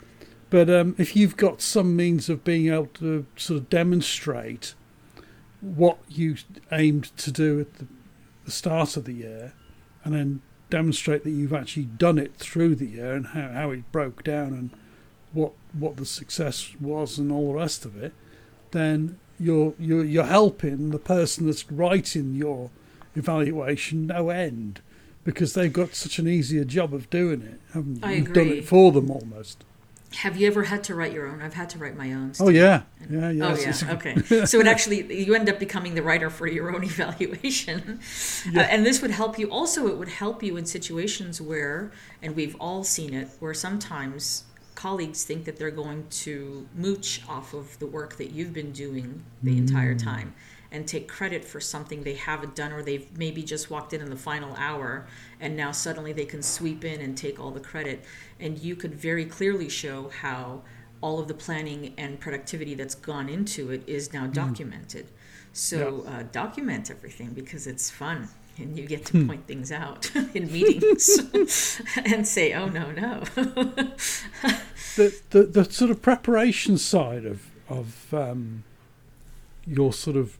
But 0.51 0.69
um, 0.69 0.93
if 0.99 1.15
you've 1.15 1.35
got 1.37 1.61
some 1.61 1.95
means 1.95 2.29
of 2.29 2.43
being 2.43 2.67
able 2.71 2.87
to 2.95 3.25
sort 3.35 3.57
of 3.61 3.69
demonstrate 3.69 4.75
what 5.61 5.97
you 6.07 6.35
aimed 6.71 7.15
to 7.17 7.31
do 7.31 7.59
at 7.59 7.73
the, 7.75 7.87
the 8.49 8.55
start 8.55 8.97
of 8.97 9.05
the 9.05 9.13
year, 9.13 9.53
and 10.03 10.15
then 10.15 10.41
demonstrate 10.71 11.23
that 11.23 11.29
you've 11.29 11.53
actually 11.53 11.83
done 11.83 12.17
it 12.17 12.35
through 12.35 12.73
the 12.73 12.87
year 12.87 13.13
and 13.13 13.27
how, 13.27 13.49
how 13.49 13.69
it 13.69 13.91
broke 13.91 14.23
down 14.23 14.47
and 14.53 14.69
what 15.33 15.51
what 15.73 15.97
the 15.97 16.05
success 16.05 16.71
was 16.81 17.19
and 17.19 17.31
all 17.31 17.49
the 17.49 17.59
rest 17.59 17.85
of 17.85 17.95
it, 18.01 18.11
then 18.71 19.19
you're 19.39 19.75
you're 19.77 20.03
you're 20.03 20.23
helping 20.23 20.89
the 20.89 20.97
person 20.97 21.45
that's 21.45 21.71
writing 21.71 22.33
your 22.33 22.71
evaluation 23.15 24.07
no 24.07 24.29
end 24.29 24.81
because 25.23 25.53
they've 25.53 25.73
got 25.73 25.93
such 25.93 26.17
an 26.17 26.27
easier 26.27 26.63
job 26.63 26.91
of 26.91 27.07
doing 27.11 27.43
it. 27.43 27.59
Haven't 27.73 28.03
you? 28.03 28.09
You've 28.09 28.33
done 28.33 28.47
it 28.47 28.65
for 28.65 28.91
them 28.91 29.11
almost. 29.11 29.63
Have 30.15 30.37
you 30.37 30.47
ever 30.47 30.63
had 30.63 30.83
to 30.85 30.95
write 30.95 31.13
your 31.13 31.27
own? 31.27 31.41
I've 31.41 31.53
had 31.53 31.69
to 31.71 31.77
write 31.77 31.95
my 31.95 32.11
own. 32.13 32.31
Oh 32.39 32.49
yeah, 32.49 32.81
yeah, 33.09 33.29
yeah. 33.29 33.45
Oh 33.47 33.55
yeah, 33.55 33.93
okay. 33.93 34.15
So 34.45 34.59
it 34.59 34.65
actually 34.67 35.23
you 35.23 35.35
end 35.35 35.47
up 35.49 35.59
becoming 35.59 35.93
the 35.95 36.01
writer 36.01 36.29
for 36.31 36.47
your 36.47 36.73
own 36.73 36.83
evaluation, 36.93 37.99
Yeah. 38.51 38.61
uh, 38.61 38.65
and 38.65 38.85
this 38.85 39.01
would 39.01 39.11
help 39.11 39.37
you. 39.37 39.51
Also, 39.51 39.87
it 39.87 39.97
would 39.97 40.09
help 40.09 40.41
you 40.41 40.57
in 40.57 40.65
situations 40.65 41.39
where, 41.39 41.91
and 42.23 42.35
we've 42.35 42.55
all 42.59 42.83
seen 42.83 43.13
it, 43.13 43.29
where 43.39 43.53
sometimes 43.53 44.45
colleagues 44.75 45.23
think 45.25 45.45
that 45.45 45.57
they're 45.57 45.71
going 45.71 46.05
to 46.09 46.65
mooch 46.75 47.21
off 47.27 47.53
of 47.53 47.77
the 47.79 47.85
work 47.85 48.15
that 48.17 48.31
you've 48.31 48.53
been 48.53 48.71
doing 48.71 49.23
the 49.43 49.57
entire 49.57 49.93
Mm. 49.93 50.03
time 50.03 50.33
and 50.71 50.87
take 50.87 51.07
credit 51.07 51.43
for 51.43 51.59
something 51.59 52.03
they 52.03 52.13
haven't 52.13 52.55
done 52.55 52.71
or 52.71 52.83
they've 52.83 53.07
maybe 53.17 53.41
just 53.41 53.69
walked 53.69 53.93
in 53.93 54.01
in 54.01 54.09
the 54.09 54.15
final 54.15 54.55
hour 54.55 55.07
and 55.39 55.55
now 55.57 55.71
suddenly 55.71 56.13
they 56.13 56.25
can 56.25 56.43
sweep 56.43 56.85
in 56.85 57.01
and 57.01 57.17
take 57.17 57.39
all 57.39 57.51
the 57.51 57.59
credit. 57.59 58.03
And 58.39 58.59
you 58.59 58.75
could 58.75 58.93
very 58.93 59.25
clearly 59.25 59.69
show 59.69 60.09
how 60.09 60.61
all 61.01 61.19
of 61.19 61.27
the 61.27 61.33
planning 61.33 61.93
and 61.97 62.19
productivity 62.19 62.75
that's 62.75 62.95
gone 62.95 63.29
into 63.29 63.71
it 63.71 63.83
is 63.87 64.13
now 64.13 64.27
documented. 64.27 65.07
So 65.53 66.03
uh, 66.07 66.23
document 66.31 66.91
everything 66.91 67.29
because 67.29 67.65
it's 67.65 67.89
fun 67.89 68.29
and 68.57 68.77
you 68.77 68.85
get 68.85 69.05
to 69.05 69.25
point 69.25 69.47
things 69.47 69.71
out 69.71 70.13
in 70.33 70.51
meetings 70.51 71.81
and 72.05 72.27
say 72.27 72.53
oh 72.53 72.67
no 72.67 72.91
no. 72.91 73.23
The, 74.95 75.17
the 75.29 75.43
the 75.43 75.63
sort 75.63 75.91
of 75.91 76.01
preparation 76.01 76.77
side 76.77 77.23
of 77.23 77.45
of 77.69 78.13
um, 78.13 78.63
your 79.65 79.93
sort 79.93 80.17
of 80.17 80.37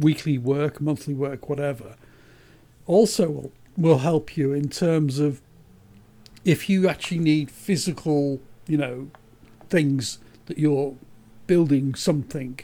weekly 0.00 0.38
work, 0.38 0.80
monthly 0.80 1.14
work, 1.14 1.48
whatever, 1.48 1.96
also 2.86 3.28
will, 3.28 3.52
will 3.76 3.98
help 3.98 4.36
you 4.36 4.52
in 4.52 4.68
terms 4.68 5.18
of 5.18 5.40
if 6.44 6.68
you 6.68 6.88
actually 6.88 7.18
need 7.18 7.50
physical, 7.50 8.40
you 8.66 8.76
know, 8.76 9.10
things 9.68 10.18
that 10.46 10.58
you're 10.58 10.94
building 11.46 11.94
something. 11.94 12.58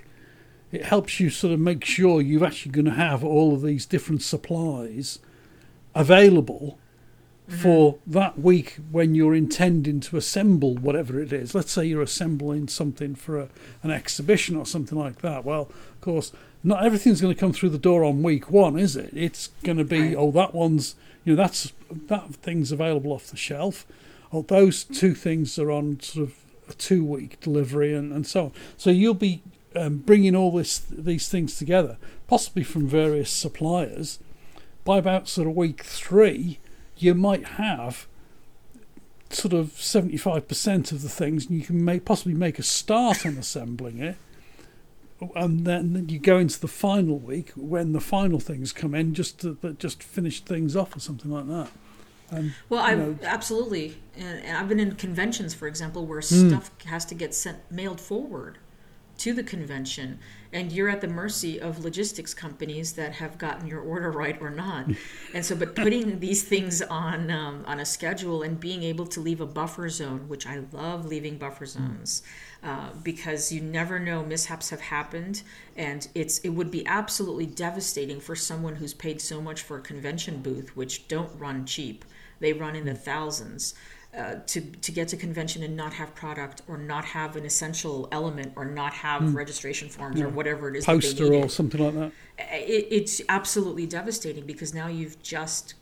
It 0.72 0.84
helps 0.84 1.20
you 1.20 1.30
sort 1.30 1.52
of 1.52 1.60
make 1.60 1.84
sure 1.84 2.20
you're 2.20 2.44
actually 2.44 2.72
going 2.72 2.86
to 2.86 2.92
have 2.92 3.22
all 3.22 3.54
of 3.54 3.62
these 3.62 3.86
different 3.86 4.22
supplies 4.22 5.18
available 5.94 6.78
mm-hmm. 7.48 7.60
for 7.60 7.98
that 8.06 8.38
week 8.38 8.78
when 8.90 9.14
you're 9.14 9.34
intending 9.34 10.00
to 10.00 10.16
assemble 10.16 10.74
whatever 10.74 11.20
it 11.20 11.32
is. 11.32 11.54
Let's 11.54 11.72
say 11.72 11.84
you're 11.84 12.02
assembling 12.02 12.68
something 12.68 13.14
for 13.14 13.38
a, 13.38 13.48
an 13.82 13.90
exhibition 13.90 14.56
or 14.56 14.66
something 14.66 14.98
like 14.98 15.20
that. 15.20 15.44
Well, 15.44 15.62
of 15.62 16.00
course, 16.00 16.32
not 16.66 16.84
everything's 16.84 17.20
going 17.20 17.34
to 17.34 17.38
come 17.38 17.52
through 17.52 17.68
the 17.68 17.78
door 17.78 18.02
on 18.02 18.22
week 18.22 18.50
one, 18.50 18.78
is 18.78 18.96
it? 18.96 19.10
It's 19.14 19.48
going 19.62 19.76
to 19.76 19.84
be 19.84 20.16
oh 20.16 20.30
that 20.32 20.54
one's 20.54 20.96
you 21.24 21.34
know 21.34 21.42
that's 21.42 21.72
that 21.90 22.34
thing's 22.36 22.72
available 22.72 23.12
off 23.12 23.26
the 23.26 23.36
shelf. 23.36 23.86
Oh, 24.32 24.42
those 24.42 24.82
two 24.82 25.14
things 25.14 25.58
are 25.58 25.70
on 25.70 26.00
sort 26.00 26.28
of 26.28 26.34
a 26.68 26.72
two 26.72 27.04
week 27.04 27.38
delivery 27.40 27.94
and, 27.94 28.12
and 28.12 28.26
so 28.26 28.46
on. 28.46 28.52
So 28.78 28.90
you'll 28.90 29.14
be 29.14 29.42
um, 29.76 29.98
bringing 29.98 30.34
all 30.34 30.50
this 30.50 30.78
these 30.78 31.28
things 31.28 31.58
together, 31.58 31.98
possibly 32.26 32.64
from 32.64 32.88
various 32.88 33.30
suppliers. 33.30 34.18
By 34.84 34.98
about 34.98 35.28
sort 35.28 35.46
of 35.46 35.54
week 35.54 35.82
three, 35.82 36.58
you 36.96 37.14
might 37.14 37.44
have 37.44 38.06
sort 39.30 39.52
of 39.52 39.68
75% 39.68 40.92
of 40.92 41.02
the 41.02 41.08
things 41.08 41.46
and 41.46 41.58
you 41.58 41.64
can 41.64 41.84
make, 41.84 42.04
possibly 42.04 42.34
make 42.34 42.58
a 42.58 42.62
start 42.62 43.26
on 43.26 43.36
assembling 43.36 43.98
it 43.98 44.16
and 45.34 45.64
then 45.64 46.06
you 46.08 46.18
go 46.18 46.38
into 46.38 46.60
the 46.60 46.68
final 46.68 47.18
week 47.18 47.52
when 47.56 47.92
the 47.92 48.00
final 48.00 48.40
things 48.40 48.72
come 48.72 48.94
in 48.94 49.14
just 49.14 49.40
to, 49.40 49.56
just 49.78 50.02
finish 50.02 50.40
things 50.40 50.76
off 50.76 50.96
or 50.96 51.00
something 51.00 51.30
like 51.30 51.46
that. 51.48 51.70
And 52.30 52.52
Well, 52.68 52.80
I 52.82 52.94
know, 52.94 53.18
absolutely, 53.22 53.96
and, 54.16 54.56
I've 54.56 54.68
been 54.68 54.80
in 54.80 54.94
conventions, 54.96 55.54
for 55.54 55.68
example, 55.68 56.06
where 56.06 56.20
Hmm. 56.20 56.48
stuff 56.48 56.70
has 56.86 57.04
to 57.06 57.14
get 57.14 57.34
sent 57.34 57.58
mailed 57.70 58.00
forward 58.00 58.58
to 59.18 59.32
the 59.32 59.42
convention, 59.42 60.18
and 60.52 60.72
you're 60.72 60.88
at 60.88 61.00
the 61.00 61.08
mercy 61.08 61.60
of 61.60 61.84
logistics 61.84 62.34
companies 62.34 62.92
that 62.94 63.12
have 63.14 63.38
gotten 63.38 63.66
your 63.66 63.80
order 63.80 64.10
right 64.10 64.40
or 64.40 64.50
not. 64.50 64.86
and 65.34 65.44
so, 65.44 65.56
but 65.56 65.74
putting 65.74 66.20
these 66.20 66.42
things 66.42 66.82
on 66.82 67.30
um, 67.30 67.64
on 67.66 67.80
a 67.80 67.84
schedule 67.84 68.42
and 68.42 68.60
being 68.60 68.82
able 68.82 69.06
to 69.06 69.20
leave 69.20 69.40
a 69.40 69.46
buffer 69.46 69.88
zone, 69.88 70.28
which 70.28 70.46
I 70.46 70.62
love 70.72 71.06
leaving 71.06 71.38
buffer 71.38 71.66
zones. 71.66 72.22
Uh, 72.64 72.88
because 73.02 73.52
you 73.52 73.60
never 73.60 73.98
know 73.98 74.24
mishaps 74.24 74.70
have 74.70 74.80
happened 74.80 75.42
and 75.76 76.08
it's 76.14 76.38
it 76.38 76.48
would 76.48 76.70
be 76.70 76.86
absolutely 76.86 77.44
devastating 77.44 78.18
for 78.18 78.34
someone 78.34 78.76
who's 78.76 78.94
paid 78.94 79.20
so 79.20 79.38
much 79.38 79.60
for 79.60 79.76
a 79.76 79.82
convention 79.82 80.40
booth 80.40 80.74
which 80.74 81.06
don't 81.06 81.38
run 81.38 81.66
cheap 81.66 82.06
they 82.40 82.54
run 82.54 82.74
in 82.74 82.86
the 82.86 82.94
thousands 82.94 83.74
uh, 84.16 84.36
to 84.46 84.60
to 84.60 84.92
get 84.92 85.08
to 85.08 85.16
convention 85.16 85.62
and 85.62 85.76
not 85.76 85.92
have 85.92 86.14
product 86.14 86.62
or 86.68 86.78
not 86.78 87.04
have 87.04 87.36
an 87.36 87.44
essential 87.44 88.08
element 88.12 88.52
or 88.56 88.64
not 88.64 88.92
have 88.92 89.34
registration 89.34 89.88
forms 89.88 90.20
or 90.20 90.28
whatever 90.28 90.68
it 90.68 90.76
is 90.76 90.84
poster 90.84 91.34
or 91.34 91.48
something 91.48 91.82
like 91.82 91.94
that. 91.94 92.12
It, 92.38 92.86
it's 92.90 93.20
absolutely 93.28 93.86
devastating 93.86 94.46
because 94.46 94.72
now 94.72 94.86
you've 94.86 95.20
just 95.22 95.74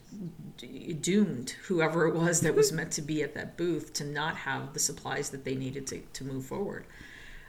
doomed 1.01 1.51
whoever 1.67 2.07
it 2.07 2.15
was 2.15 2.41
that 2.41 2.55
was 2.55 2.71
meant 2.71 2.91
to 2.91 3.01
be 3.01 3.21
at 3.23 3.33
that 3.35 3.57
booth 3.57 3.93
to 3.93 4.03
not 4.03 4.35
have 4.35 4.73
the 4.73 4.79
supplies 4.79 5.29
that 5.29 5.43
they 5.43 5.55
needed 5.55 5.87
to, 5.87 5.99
to 6.13 6.23
move 6.23 6.45
forward. 6.45 6.85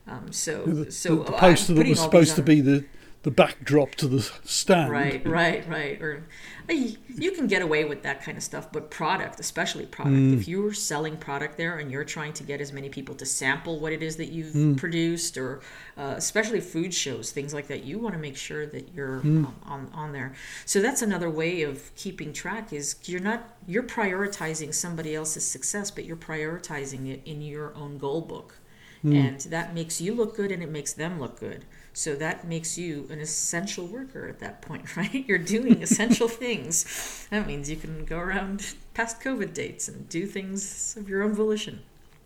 Um, 0.06 0.32
so, 0.32 0.64
the, 0.64 0.92
so 0.92 1.16
the, 1.16 1.24
the 1.24 1.32
poster 1.32 1.74
that 1.74 1.86
was 1.86 2.00
supposed 2.00 2.36
to 2.36 2.42
be 2.42 2.60
the 2.60 2.84
the 3.24 3.30
backdrop 3.30 3.94
to 3.96 4.06
the 4.06 4.20
stand 4.44 4.90
Right, 4.92 5.26
right, 5.26 5.66
right. 5.68 6.00
Or 6.00 6.24
you 6.68 7.30
can 7.32 7.46
get 7.46 7.62
away 7.62 7.84
with 7.86 8.02
that 8.02 8.22
kind 8.22 8.36
of 8.36 8.44
stuff, 8.44 8.70
but 8.70 8.90
product, 8.90 9.40
especially 9.40 9.86
product, 9.86 10.16
Mm. 10.16 10.34
if 10.38 10.46
you're 10.46 10.74
selling 10.74 11.16
product 11.16 11.56
there 11.56 11.78
and 11.78 11.90
you're 11.90 12.04
trying 12.04 12.34
to 12.34 12.42
get 12.42 12.60
as 12.60 12.70
many 12.72 12.88
people 12.90 13.14
to 13.16 13.24
sample 13.26 13.80
what 13.80 13.92
it 13.92 14.02
is 14.02 14.16
that 14.16 14.30
you've 14.30 14.54
Mm. 14.54 14.76
produced, 14.76 15.36
or 15.38 15.60
uh, 15.96 16.14
especially 16.16 16.60
food 16.60 16.92
shows, 16.92 17.32
things 17.32 17.52
like 17.54 17.66
that, 17.68 17.84
you 17.84 17.98
want 17.98 18.14
to 18.14 18.20
make 18.20 18.36
sure 18.36 18.66
that 18.66 18.94
you're 18.94 19.20
Mm. 19.20 19.46
um, 19.46 19.56
on 19.64 19.90
on 19.94 20.12
there. 20.12 20.34
So 20.66 20.80
that's 20.82 21.00
another 21.02 21.30
way 21.30 21.62
of 21.62 21.94
keeping 21.96 22.32
track 22.34 22.72
is 22.74 22.96
you're 23.06 23.20
not 23.20 23.56
you're 23.66 23.82
prioritizing 23.84 24.74
somebody 24.74 25.14
else's 25.14 25.44
success, 25.46 25.90
but 25.90 26.04
you're 26.04 26.16
prioritizing 26.30 27.08
it 27.10 27.22
in 27.24 27.40
your 27.40 27.74
own 27.74 27.96
goal 27.96 28.20
book. 28.20 28.56
And 29.02 29.38
that 29.42 29.74
makes 29.74 30.00
you 30.00 30.14
look 30.14 30.34
good 30.34 30.50
and 30.50 30.62
it 30.62 30.70
makes 30.70 30.94
them 30.94 31.20
look 31.20 31.38
good. 31.38 31.66
So 31.94 32.16
that 32.16 32.44
makes 32.44 32.76
you 32.76 33.06
an 33.08 33.20
essential 33.20 33.86
worker 33.86 34.28
at 34.28 34.40
that 34.40 34.60
point, 34.60 34.96
right? 34.98 35.24
You're 35.26 35.38
doing 35.38 35.80
essential 35.82 36.28
things. 36.44 37.26
That 37.30 37.46
means 37.46 37.70
you 37.70 37.76
can 37.76 38.04
go 38.04 38.18
around 38.18 38.74
past 38.92 39.20
COVID 39.20 39.54
dates 39.54 39.88
and 39.88 40.08
do 40.08 40.26
things 40.26 40.96
of 40.98 41.08
your 41.08 41.22
own 41.22 41.32
volition. 41.32 41.82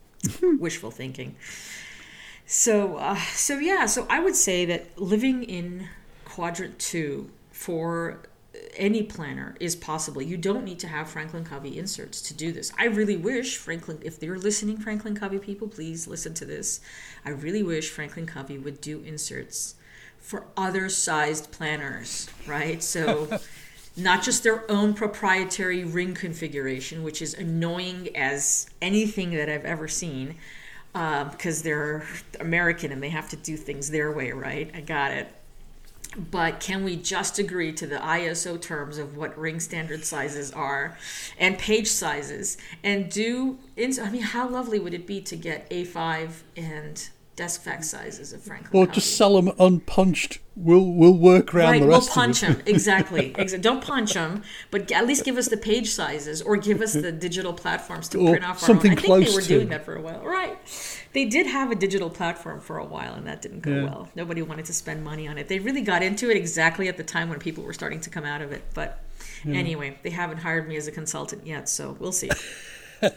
Wishful 0.43 0.91
thinking. 0.91 1.37
So, 2.47 2.97
uh, 2.97 3.17
so 3.35 3.59
yeah, 3.59 3.85
so 3.85 4.07
I 4.09 4.21
would 4.21 4.35
say 4.35 4.65
that 4.65 4.99
living 4.99 5.45
in 5.45 5.89
quadrant 6.25 6.79
two 6.79 7.31
for 7.53 8.21
any 8.77 9.03
planner 9.03 9.55
is 9.61 9.77
possible. 9.77 10.23
You 10.23 10.37
don't 10.37 10.65
need 10.65 10.79
to 10.81 10.89
have 10.89 11.09
Franklin 11.09 11.45
Covey 11.45 11.79
inserts 11.79 12.21
to 12.23 12.35
do 12.35 12.53
this. 12.53 12.73
I 12.79 12.87
really 12.87 13.17
wish 13.17 13.57
Franklin, 13.57 13.99
if 14.03 14.23
you're 14.23 14.39
listening, 14.39 14.79
Franklin 14.79 15.17
Covey 15.17 15.39
people, 15.39 15.69
please 15.69 16.07
listen 16.07 16.35
to 16.35 16.45
this. 16.45 16.81
I 17.25 17.31
really 17.31 17.63
wish 17.63 17.91
Franklin 17.91 18.27
Covey 18.27 18.59
would 18.59 18.81
do 18.81 19.03
inserts 19.03 19.75
for 20.19 20.47
other 20.57 20.89
sized 20.89 21.51
planners, 21.53 22.29
right? 22.47 22.83
So 22.83 23.39
not 23.97 24.23
just 24.23 24.43
their 24.43 24.71
own 24.71 24.95
proprietary 24.95 25.85
ring 25.85 26.15
configuration, 26.15 27.03
which 27.03 27.21
is 27.21 27.35
annoying 27.35 28.15
as 28.17 28.69
anything 28.81 29.31
that 29.31 29.49
I've 29.49 29.65
ever 29.65 29.89
seen, 29.89 30.37
because 30.93 31.61
um, 31.61 31.65
they're 31.65 32.07
American 32.41 32.93
and 32.93 33.03
they 33.03 33.11
have 33.11 33.29
to 33.31 33.37
do 33.37 33.57
things 33.57 33.91
their 33.91 34.11
way, 34.13 34.33
right? 34.33 34.71
I 34.75 34.81
got 34.81 35.13
it. 35.13 35.29
But 36.17 36.59
can 36.59 36.85
we 36.85 36.97
just 36.97 37.39
agree 37.39 37.73
to 37.73 37.87
the 37.87 37.97
ISO 37.97 38.61
terms 38.61 38.99
of 38.99 39.17
what 39.17 39.39
ring 39.39 39.61
standard 39.61 40.05
sizes 40.05 40.51
are 40.53 40.97
and 41.39 41.59
page 41.59 41.89
sizes 41.89 42.57
and 42.83 43.11
do, 43.11 43.59
I 43.77 44.11
mean, 44.11 44.23
how 44.23 44.49
lovely 44.49 44.79
would 44.79 44.95
it 44.95 45.07
be 45.07 45.21
to 45.21 45.37
get 45.37 45.69
A5 45.71 46.31
and 46.57 47.09
desk 47.39 47.63
fax 47.63 47.89
sizes 47.89 48.33
of 48.33 48.43
Franklin. 48.43 48.83
Or 48.83 48.87
just 48.87 49.17
sell 49.17 49.41
them 49.41 49.55
unpunched. 49.59 50.41
We'll 50.57 50.93
we'll 50.93 51.17
work 51.17 51.55
around 51.55 51.71
right, 51.71 51.81
the 51.81 51.87
rest. 51.87 52.09
We'll 52.09 52.15
punch 52.15 52.41
them 52.41 52.61
exactly. 52.67 53.31
Don't 53.61 53.83
punch 53.83 54.15
them, 54.15 54.43
but 54.73 54.91
at 54.91 55.07
least 55.07 55.25
give 55.25 55.39
us 55.39 55.49
the 55.49 55.57
page 55.57 55.89
sizes 55.89 56.43
or 56.43 56.57
give 56.57 56.83
us 56.83 56.93
the 56.93 57.13
digital 57.13 57.53
platforms 57.53 58.09
to 58.11 58.19
or 58.19 58.31
print 58.31 58.45
off. 58.45 58.59
Something 58.59 58.91
our 58.91 58.97
own. 58.97 58.99
I 58.99 59.01
think 59.01 59.29
they 59.29 59.35
were 59.35 59.41
to. 59.41 59.49
doing 59.49 59.69
that 59.69 59.85
for 59.85 59.95
a 59.95 60.03
while, 60.03 60.21
right? 60.25 60.59
They 61.19 61.25
did 61.25 61.47
have 61.47 61.73
a 61.73 61.75
digital 61.75 62.11
platform 62.11 62.61
for 62.61 62.79
a 62.79 62.85
while, 62.85 63.15
and 63.15 63.27
that 63.27 63.43
didn't 63.43 63.61
go 63.61 63.75
yeah. 63.75 63.85
well. 63.85 64.09
Nobody 64.15 64.41
wanted 64.41 64.67
to 64.67 64.73
spend 64.73 65.03
money 65.03 65.27
on 65.27 65.37
it. 65.37 65.49
They 65.49 65.59
really 65.59 65.83
got 65.83 66.01
into 66.01 66.31
it 66.31 66.37
exactly 66.37 66.87
at 66.87 66.97
the 66.97 67.03
time 67.03 67.29
when 67.29 67.41
people 67.41 67.65
were 67.65 67.73
starting 67.73 68.01
to 68.03 68.11
come 68.11 68.25
out 68.25 68.41
of 68.41 68.53
it. 68.53 68.63
But 68.73 69.03
yeah. 69.45 69.57
anyway, 69.57 69.99
they 70.05 70.11
haven't 70.11 70.39
hired 70.39 70.69
me 70.69 70.77
as 70.77 70.87
a 70.87 70.93
consultant 70.93 71.45
yet, 71.45 71.69
so 71.69 71.97
we'll 71.99 72.13
see. 72.13 72.31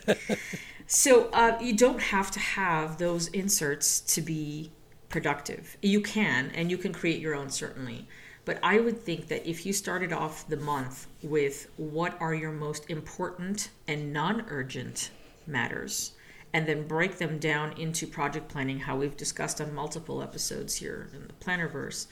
So 0.93 1.29
uh, 1.31 1.57
you 1.61 1.77
don't 1.77 2.01
have 2.01 2.31
to 2.31 2.39
have 2.41 2.97
those 2.97 3.29
inserts 3.29 4.01
to 4.13 4.21
be 4.21 4.71
productive. 5.07 5.77
You 5.81 6.01
can, 6.01 6.51
and 6.53 6.69
you 6.69 6.77
can 6.77 6.91
create 6.91 7.21
your 7.21 7.33
own 7.33 7.49
certainly. 7.49 8.09
But 8.43 8.59
I 8.61 8.81
would 8.81 8.99
think 8.99 9.29
that 9.29 9.49
if 9.49 9.65
you 9.65 9.71
started 9.71 10.11
off 10.11 10.49
the 10.49 10.57
month 10.57 11.07
with 11.23 11.67
what 11.77 12.19
are 12.19 12.35
your 12.35 12.51
most 12.51 12.89
important 12.89 13.69
and 13.87 14.11
non 14.11 14.43
urgent 14.49 15.11
matters, 15.47 16.11
and 16.53 16.67
then 16.67 16.87
break 16.87 17.17
them 17.17 17.37
down 17.37 17.73
into 17.73 18.05
project 18.05 18.49
planning, 18.49 18.79
how 18.79 18.97
we've 18.97 19.17
discussed 19.17 19.61
on 19.61 19.73
multiple 19.73 20.21
episodes 20.21 20.75
here 20.75 21.09
in 21.13 21.27
the 21.27 21.33
Plannerverse, 21.33 22.07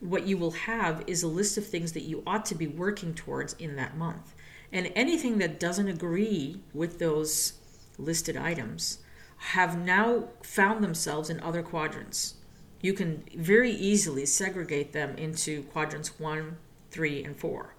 what 0.00 0.26
you 0.26 0.36
will 0.36 0.50
have 0.50 1.04
is 1.06 1.22
a 1.22 1.28
list 1.28 1.56
of 1.56 1.66
things 1.66 1.92
that 1.92 2.02
you 2.02 2.22
ought 2.26 2.44
to 2.46 2.54
be 2.54 2.66
working 2.66 3.14
towards 3.14 3.52
in 3.54 3.76
that 3.76 3.96
month. 3.96 4.34
And 4.72 4.90
anything 4.96 5.38
that 5.38 5.60
doesn't 5.60 5.88
agree 5.88 6.60
with 6.72 6.98
those 6.98 7.54
listed 7.98 8.36
items 8.36 8.98
have 9.36 9.78
now 9.78 10.28
found 10.42 10.82
themselves 10.82 11.28
in 11.28 11.40
other 11.40 11.62
quadrants. 11.62 12.34
You 12.80 12.94
can 12.94 13.22
very 13.36 13.70
easily 13.70 14.26
segregate 14.26 14.92
them 14.92 15.16
into 15.16 15.62
quadrants 15.64 16.18
one, 16.18 16.56
three, 16.90 17.22
and 17.22 17.36
four. 17.36 17.74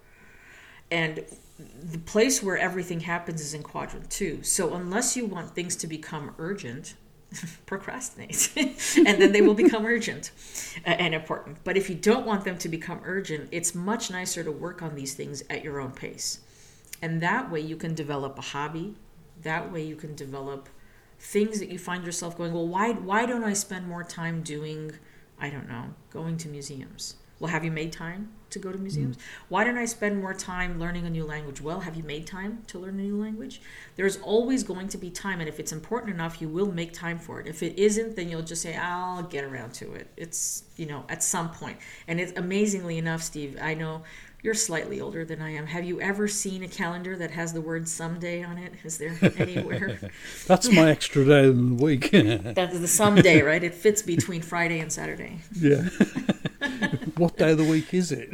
And 0.93 1.25
the 1.81 1.97
place 1.97 2.43
where 2.43 2.55
everything 2.55 2.99
happens 2.99 3.41
is 3.41 3.55
in 3.55 3.63
quadrant 3.63 4.11
two. 4.11 4.43
So 4.43 4.75
unless 4.75 5.17
you 5.17 5.25
want 5.25 5.55
things 5.55 5.75
to 5.77 5.87
become 5.87 6.35
urgent, 6.37 6.93
procrastinate 7.65 8.51
and 8.95 9.19
then 9.19 9.31
they 9.31 9.41
will 9.41 9.55
become 9.55 9.87
urgent 9.87 10.29
uh, 10.85 10.91
and 10.91 11.15
important. 11.15 11.57
But 11.63 11.77
if 11.77 11.89
you 11.89 11.95
don't 11.95 12.27
want 12.27 12.45
them 12.45 12.59
to 12.59 12.69
become 12.69 13.01
urgent, 13.05 13.49
it's 13.51 13.73
much 13.73 14.11
nicer 14.11 14.43
to 14.43 14.51
work 14.51 14.83
on 14.83 14.93
these 14.93 15.15
things 15.15 15.43
at 15.49 15.63
your 15.63 15.81
own 15.81 15.93
pace. 15.93 16.41
And 17.01 17.19
that 17.23 17.49
way 17.49 17.61
you 17.61 17.75
can 17.75 17.95
develop 17.95 18.37
a 18.37 18.41
hobby, 18.41 18.93
that 19.41 19.73
way 19.73 19.83
you 19.83 19.95
can 19.95 20.13
develop 20.13 20.69
things 21.19 21.59
that 21.59 21.69
you 21.69 21.79
find 21.79 22.05
yourself 22.05 22.37
going 22.37 22.51
well 22.51 22.67
why 22.67 22.91
why 22.91 23.25
don't 23.25 23.45
i 23.45 23.53
spend 23.53 23.87
more 23.87 24.03
time 24.03 24.41
doing 24.41 24.91
i 25.39 25.49
don't 25.49 25.69
know 25.69 25.85
going 26.09 26.35
to 26.35 26.49
museums 26.49 27.15
well 27.43 27.51
have 27.51 27.65
you 27.65 27.71
made 27.71 27.91
time 27.91 28.29
to 28.49 28.57
go 28.57 28.71
to 28.71 28.77
museums 28.77 29.17
mm. 29.17 29.21
why 29.49 29.65
don't 29.65 29.77
i 29.77 29.83
spend 29.83 30.17
more 30.17 30.33
time 30.33 30.79
learning 30.79 31.05
a 31.05 31.09
new 31.09 31.25
language 31.25 31.59
well 31.59 31.81
have 31.81 31.93
you 31.93 32.03
made 32.03 32.25
time 32.25 32.63
to 32.67 32.79
learn 32.79 32.97
a 32.97 33.03
new 33.03 33.21
language 33.21 33.61
there's 33.97 34.15
always 34.21 34.63
going 34.63 34.87
to 34.87 34.97
be 34.97 35.09
time 35.09 35.41
and 35.41 35.49
if 35.49 35.59
it's 35.59 35.73
important 35.73 36.13
enough 36.13 36.41
you 36.41 36.47
will 36.47 36.71
make 36.71 36.93
time 36.93 37.19
for 37.19 37.41
it 37.41 37.45
if 37.45 37.61
it 37.61 37.77
isn't 37.77 38.15
then 38.15 38.29
you'll 38.29 38.41
just 38.41 38.61
say 38.61 38.77
i'll 38.77 39.23
get 39.23 39.43
around 39.43 39.73
to 39.73 39.91
it 39.93 40.07
it's 40.15 40.63
you 40.77 40.85
know 40.85 41.03
at 41.09 41.21
some 41.21 41.47
point. 41.47 41.59
point 41.59 41.77
and 42.07 42.21
it's 42.21 42.31
amazingly 42.37 42.97
enough 42.97 43.21
steve 43.21 43.57
i 43.61 43.73
know 43.73 44.01
you're 44.43 44.53
slightly 44.53 44.99
older 44.99 45.23
than 45.23 45.41
I 45.41 45.51
am. 45.51 45.65
Have 45.67 45.85
you 45.85 46.01
ever 46.01 46.27
seen 46.27 46.63
a 46.63 46.67
calendar 46.67 47.15
that 47.15 47.31
has 47.31 47.53
the 47.53 47.61
word 47.61 47.87
someday 47.87 48.43
on 48.43 48.57
it? 48.57 48.73
Is 48.83 48.97
there 48.97 49.17
anywhere? 49.37 49.97
That's 50.47 50.69
my 50.69 50.89
extra 50.89 51.23
day 51.23 51.45
in 51.45 51.77
the 51.77 51.83
week. 51.83 52.11
That's 52.11 52.77
the 52.77 52.89
someday, 52.89 53.41
right? 53.41 53.63
It 53.63 53.73
fits 53.73 54.01
between 54.01 54.41
Friday 54.41 54.79
and 54.79 54.91
Saturday. 54.91 55.39
Yeah. 55.53 55.87
what 57.17 57.37
day 57.37 57.51
of 57.51 57.57
the 57.57 57.63
week 57.63 57.93
is 57.93 58.11
it? 58.11 58.29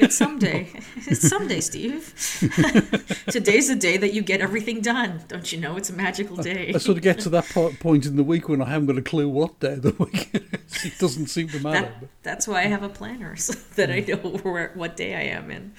it's 0.00 0.16
someday. 0.16 0.68
It's 1.04 1.28
someday, 1.28 1.60
Steve. 1.60 2.14
Today's 3.28 3.68
the 3.68 3.76
day 3.76 3.96
that 3.96 4.14
you 4.14 4.22
get 4.22 4.40
everything 4.40 4.80
done. 4.80 5.20
Don't 5.28 5.52
you 5.52 5.60
know? 5.60 5.76
It's 5.76 5.90
a 5.90 5.92
magical 5.92 6.36
day. 6.36 6.68
I, 6.68 6.76
I 6.76 6.78
sort 6.78 6.96
of 6.96 7.02
get 7.02 7.18
to 7.20 7.28
that 7.30 7.44
point 7.80 8.06
in 8.06 8.16
the 8.16 8.22
week 8.22 8.48
when 8.48 8.62
I 8.62 8.66
haven't 8.66 8.86
got 8.86 8.96
a 8.98 9.02
clue 9.02 9.28
what 9.28 9.58
day 9.60 9.74
of 9.74 9.82
the 9.82 9.90
week 9.98 10.30
it 10.32 10.98
doesn't 10.98 11.26
seem 11.26 11.48
to 11.48 11.60
matter. 11.60 11.92
That, 12.00 12.08
that's 12.22 12.48
why 12.48 12.60
I 12.60 12.66
have 12.66 12.82
a 12.82 12.88
planner 12.88 13.36
so 13.36 13.52
that 13.74 13.90
I 13.90 14.00
know 14.00 14.16
where, 14.38 14.70
what 14.74 14.96
day 14.96 15.14
I 15.14 15.36
am 15.36 15.50
in. 15.50 15.72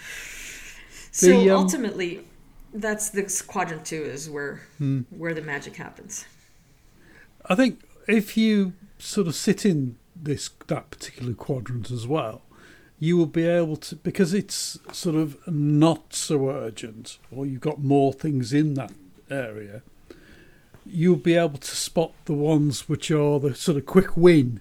So 1.11 1.27
the, 1.27 1.49
um, 1.51 1.63
ultimately, 1.63 2.27
that's 2.73 3.09
the 3.09 3.43
quadrant 3.47 3.85
two 3.85 4.03
is 4.03 4.29
where 4.29 4.61
hmm. 4.77 5.01
where 5.09 5.33
the 5.33 5.41
magic 5.41 5.77
happens. 5.77 6.25
I 7.45 7.55
think 7.55 7.81
if 8.07 8.37
you 8.37 8.73
sort 8.99 9.27
of 9.27 9.35
sit 9.35 9.65
in 9.65 9.97
this 10.15 10.49
that 10.67 10.89
particular 10.89 11.33
quadrant 11.33 11.91
as 11.91 12.07
well, 12.07 12.41
you 12.99 13.17
will 13.17 13.25
be 13.25 13.45
able 13.45 13.75
to 13.77 13.95
because 13.95 14.33
it's 14.33 14.79
sort 14.91 15.15
of 15.15 15.37
not 15.47 16.13
so 16.13 16.49
urgent, 16.49 17.17
or 17.31 17.45
you've 17.45 17.61
got 17.61 17.83
more 17.83 18.13
things 18.13 18.53
in 18.53 18.75
that 18.75 18.91
area. 19.29 19.81
You'll 20.85 21.15
be 21.15 21.35
able 21.35 21.59
to 21.59 21.75
spot 21.75 22.11
the 22.25 22.33
ones 22.33 22.89
which 22.89 23.09
are 23.09 23.39
the 23.39 23.55
sort 23.55 23.77
of 23.77 23.85
quick 23.85 24.17
win. 24.17 24.59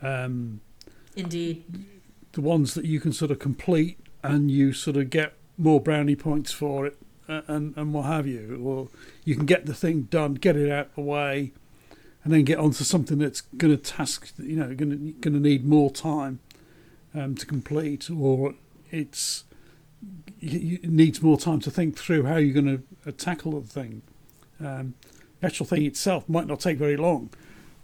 Um, 0.00 0.60
Indeed. 1.16 1.64
The 2.32 2.40
ones 2.40 2.74
that 2.74 2.84
you 2.84 3.00
can 3.00 3.12
sort 3.12 3.30
of 3.30 3.38
complete 3.38 3.98
and 4.22 4.50
you 4.50 4.72
sort 4.72 4.96
of 4.96 5.10
get 5.10 5.34
more 5.58 5.80
brownie 5.80 6.16
points 6.16 6.52
for 6.52 6.86
it 6.86 6.96
and, 7.28 7.76
and 7.76 7.92
what 7.92 8.04
have 8.04 8.26
you. 8.26 8.60
Or 8.64 8.88
you 9.24 9.34
can 9.34 9.46
get 9.46 9.66
the 9.66 9.74
thing 9.74 10.02
done, 10.02 10.34
get 10.34 10.56
it 10.56 10.70
out 10.70 10.94
the 10.94 11.02
way, 11.02 11.52
and 12.24 12.32
then 12.32 12.44
get 12.44 12.58
onto 12.58 12.84
something 12.84 13.18
that's 13.18 13.40
going 13.40 13.76
to 13.76 13.82
task, 13.82 14.32
you 14.38 14.56
know, 14.56 14.74
going 14.74 14.90
to 14.90 14.96
going 15.20 15.34
to 15.34 15.40
need 15.40 15.64
more 15.64 15.90
time 15.90 16.40
um, 17.14 17.34
to 17.34 17.46
complete, 17.46 18.10
or 18.10 18.54
it's 18.90 19.44
it 20.40 20.88
needs 20.90 21.22
more 21.22 21.38
time 21.38 21.60
to 21.60 21.70
think 21.70 21.96
through 21.96 22.24
how 22.24 22.36
you're 22.36 22.54
going 22.54 22.78
to 22.78 23.08
uh, 23.08 23.12
tackle 23.16 23.60
the 23.60 23.66
thing. 23.66 24.02
Um, 24.60 24.94
the 25.40 25.46
actual 25.46 25.66
thing 25.66 25.84
itself 25.84 26.28
might 26.28 26.46
not 26.46 26.60
take 26.60 26.78
very 26.78 26.96
long, 26.96 27.30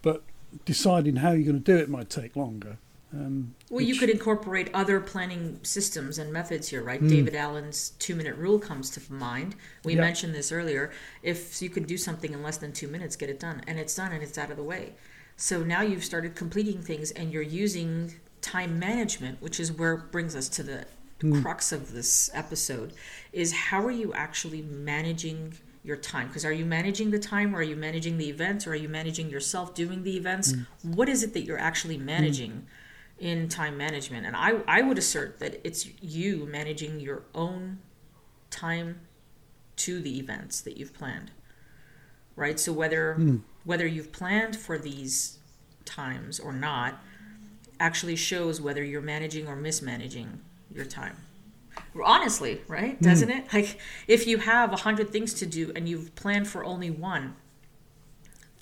but 0.02 0.22
deciding 0.64 1.16
how 1.16 1.32
you're 1.32 1.50
going 1.52 1.62
to 1.62 1.72
do 1.72 1.76
it 1.76 1.88
might 1.88 2.10
take 2.10 2.36
longer. 2.36 2.78
Um, 3.12 3.54
well, 3.70 3.78
which, 3.78 3.86
you 3.86 3.96
could 3.96 4.10
incorporate 4.10 4.70
other 4.74 5.00
planning 5.00 5.60
systems 5.62 6.18
and 6.18 6.30
methods 6.32 6.68
here, 6.68 6.82
right? 6.82 7.02
Mm. 7.02 7.08
David 7.08 7.34
Allen's 7.34 7.90
two 7.98 8.14
minute 8.14 8.36
rule 8.36 8.58
comes 8.58 8.90
to 8.90 9.12
mind. 9.12 9.54
We 9.84 9.94
mentioned 9.94 10.34
this 10.34 10.52
earlier. 10.52 10.90
If 11.22 11.62
you 11.62 11.70
can 11.70 11.84
do 11.84 11.96
something 11.96 12.32
in 12.32 12.42
less 12.42 12.58
than 12.58 12.72
two 12.72 12.88
minutes, 12.88 13.16
get 13.16 13.30
it 13.30 13.40
done, 13.40 13.62
and 13.66 13.78
it's 13.78 13.94
done 13.94 14.12
and 14.12 14.22
it's 14.22 14.36
out 14.36 14.50
of 14.50 14.56
the 14.56 14.62
way. 14.62 14.92
So 15.36 15.62
now 15.62 15.80
you've 15.80 16.04
started 16.04 16.34
completing 16.34 16.82
things 16.82 17.10
and 17.12 17.32
you're 17.32 17.42
using 17.42 18.14
time 18.42 18.78
management, 18.78 19.40
which 19.40 19.58
is 19.58 19.72
where 19.72 19.94
it 19.94 20.12
brings 20.12 20.36
us 20.36 20.48
to 20.50 20.62
the 20.62 20.84
mm. 21.20 21.40
crux 21.40 21.72
of 21.72 21.92
this 21.92 22.28
episode, 22.34 22.92
is 23.32 23.52
how 23.52 23.82
are 23.84 23.90
you 23.90 24.12
actually 24.12 24.62
managing 24.62 25.54
your 25.82 25.96
time? 25.96 26.26
Because 26.26 26.44
are 26.44 26.52
you 26.52 26.66
managing 26.66 27.10
the 27.10 27.18
time 27.18 27.54
or 27.54 27.60
are 27.60 27.62
you 27.62 27.76
managing 27.76 28.18
the 28.18 28.28
events 28.28 28.66
or 28.66 28.72
are 28.72 28.76
you 28.76 28.88
managing 28.88 29.30
yourself 29.30 29.74
doing 29.74 30.02
the 30.02 30.16
events? 30.16 30.52
Mm. 30.52 30.66
What 30.82 31.08
is 31.08 31.22
it 31.22 31.32
that 31.32 31.44
you're 31.44 31.58
actually 31.58 31.96
managing? 31.96 32.50
Mm 32.50 32.62
in 33.18 33.48
time 33.48 33.76
management. 33.76 34.26
And 34.26 34.36
I, 34.36 34.60
I 34.66 34.82
would 34.82 34.98
assert 34.98 35.38
that 35.40 35.60
it's 35.64 35.88
you 36.00 36.46
managing 36.46 37.00
your 37.00 37.24
own 37.34 37.78
time 38.50 39.00
to 39.76 40.00
the 40.00 40.18
events 40.18 40.60
that 40.62 40.76
you've 40.76 40.94
planned. 40.94 41.30
Right? 42.36 42.58
So 42.58 42.72
whether 42.72 43.16
mm. 43.18 43.42
whether 43.64 43.86
you've 43.86 44.12
planned 44.12 44.56
for 44.56 44.78
these 44.78 45.38
times 45.84 46.38
or 46.38 46.52
not 46.52 47.02
actually 47.80 48.16
shows 48.16 48.60
whether 48.60 48.82
you're 48.82 49.02
managing 49.02 49.46
or 49.48 49.56
mismanaging 49.56 50.40
your 50.72 50.84
time. 50.84 51.16
Honestly, 52.04 52.60
right? 52.68 52.96
Hmm. 52.98 53.04
Doesn't 53.04 53.28
mm. 53.28 53.38
it? 53.38 53.52
Like 53.52 53.78
if 54.06 54.26
you 54.26 54.38
have 54.38 54.72
a 54.72 54.76
hundred 54.76 55.10
things 55.10 55.34
to 55.34 55.46
do 55.46 55.72
and 55.74 55.88
you've 55.88 56.14
planned 56.14 56.48
for 56.48 56.64
only 56.64 56.90
one, 56.90 57.36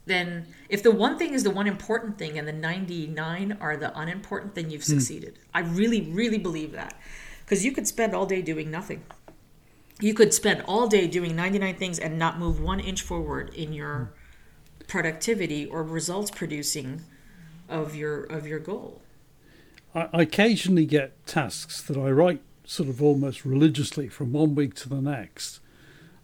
then 0.07 0.47
if 0.69 0.83
the 0.83 0.91
one 0.91 1.19
thing 1.19 1.35
is 1.35 1.43
the 1.43 1.51
one 1.51 1.67
important 1.67 2.17
thing 2.17 2.39
and 2.39 2.47
the 2.47 2.53
99 2.53 3.59
are 3.61 3.77
the 3.77 3.97
unimportant, 3.99 4.55
then 4.55 4.71
you've 4.71 4.85
hmm. 4.85 4.93
succeeded. 4.93 5.35
Mm. 5.35 5.39
I 5.55 5.61
really, 5.61 6.01
really 6.01 6.39
believe 6.39 6.73
that. 6.73 6.99
Because 7.45 7.65
you 7.65 7.73
could 7.73 7.87
spend 7.87 8.15
all 8.15 8.27
day 8.27 8.43
doing 8.43 8.71
nothing. 8.71 9.05
You 10.01 10.15
could 10.15 10.35
spend 10.35 10.63
all 10.67 10.89
day 10.89 11.07
doing 11.07 11.37
99 11.37 11.77
things 11.77 11.99
and 11.99 12.19
not 12.19 12.39
move 12.39 12.61
one 12.61 12.81
inch 12.81 13.03
forward 13.03 13.55
in 13.55 13.73
your 13.73 14.13
productivity 14.89 15.67
or 15.67 15.83
results 15.83 16.31
producing 16.31 17.03
of 17.69 17.95
your 17.95 18.25
of 18.25 18.47
your 18.47 18.59
goal. 18.59 19.01
I, 19.95 20.09
occasionally 20.13 20.87
get 20.87 21.27
tasks 21.27 21.81
that 21.83 21.97
I 21.97 22.11
write 22.11 22.43
sort 22.65 22.89
of 22.89 23.03
almost 23.03 23.45
religiously 23.45 24.09
from 24.09 24.33
one 24.33 24.55
week 24.55 24.75
to 24.75 24.89
the 24.89 25.01
next, 25.01 25.61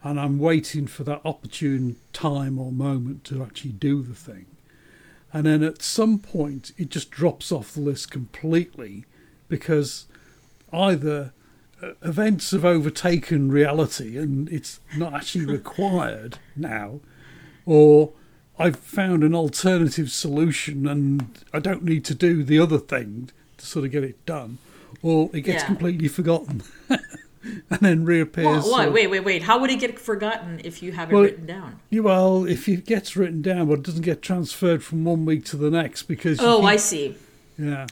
and 0.04 0.18
I'm 0.18 0.38
waiting 0.38 0.86
for 0.86 1.04
that 1.04 1.20
opportune 1.24 1.96
time 2.12 2.58
or 2.58 2.72
moment 2.72 3.24
to 3.24 3.42
actually 3.42 3.72
do 3.72 4.02
the 4.02 4.14
thing. 4.14 4.46
And 5.32 5.46
then 5.46 5.62
at 5.62 5.80
some 5.82 6.18
point, 6.18 6.72
it 6.76 6.90
just 6.90 7.10
drops 7.10 7.50
off 7.52 7.72
the 7.72 7.80
list 7.80 8.10
completely 8.10 9.04
because 9.48 10.06
either 10.72 11.32
uh, 11.82 11.92
events 12.02 12.50
have 12.50 12.64
overtaken 12.64 13.50
reality 13.50 14.18
and 14.18 14.48
it's 14.50 14.80
not 14.96 15.14
actually 15.14 15.46
required 15.46 16.38
now, 16.56 17.00
or 17.64 18.12
I've 18.58 18.76
found 18.76 19.22
an 19.24 19.34
alternative 19.34 20.10
solution 20.10 20.86
and 20.86 21.38
I 21.52 21.60
don't 21.60 21.82
need 21.84 22.04
to 22.06 22.14
do 22.14 22.42
the 22.42 22.58
other 22.58 22.78
thing 22.78 23.30
to 23.58 23.66
sort 23.66 23.84
of 23.86 23.90
get 23.92 24.04
it 24.04 24.24
done, 24.26 24.58
or 25.02 25.30
it 25.32 25.42
gets 25.42 25.62
Yeah. 25.62 25.66
completely 25.66 26.08
forgotten 26.08 26.62
and 27.70 27.80
then 27.80 28.04
reappears. 28.04 28.44
Well, 28.64 28.70
why? 28.70 28.88
Wait, 28.88 29.08
wait, 29.08 29.20
wait. 29.20 29.42
How 29.42 29.58
would 29.58 29.70
it 29.70 29.80
get 29.80 29.98
forgotten 29.98 30.60
if 30.64 30.82
you 30.82 30.92
have 30.92 31.10
it 31.10 31.14
Well, 31.14 31.22
written 31.24 31.46
down? 31.46 31.80
Yeah, 31.90 32.00
Well, 32.02 32.44
if 32.44 32.68
it 32.68 32.86
gets 32.86 33.16
written 33.16 33.42
down, 33.42 33.68
but 33.68 33.80
it 33.80 33.82
doesn't 33.82 34.02
get 34.02 34.22
transferred 34.22 34.84
from 34.84 35.04
one 35.04 35.24
week 35.24 35.44
to 35.46 35.56
the 35.56 35.70
next 35.70 36.04
because. 36.04 36.38
Oh, 36.40 36.60
keep- 36.60 36.68
I 36.68 36.76
see. 36.76 37.16
Yeah, 37.58 37.86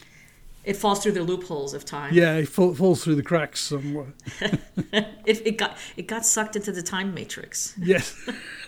It 0.64 0.76
falls 0.76 1.02
through 1.02 1.12
the 1.12 1.22
loopholes 1.22 1.74
of 1.74 1.84
time. 1.84 2.14
yeah, 2.14 2.36
it 2.36 2.48
fall, 2.48 2.74
falls 2.74 3.04
through 3.04 3.16
the 3.16 3.22
cracks 3.22 3.60
somewhere. 3.60 4.06
It, 5.26 5.46
it 5.46 5.58
got 5.58 5.76
it 5.96 6.06
got 6.08 6.24
sucked 6.26 6.56
into 6.56 6.72
the 6.72 6.82
time 6.82 7.14
matrix. 7.14 7.74
Yes. 7.78 8.16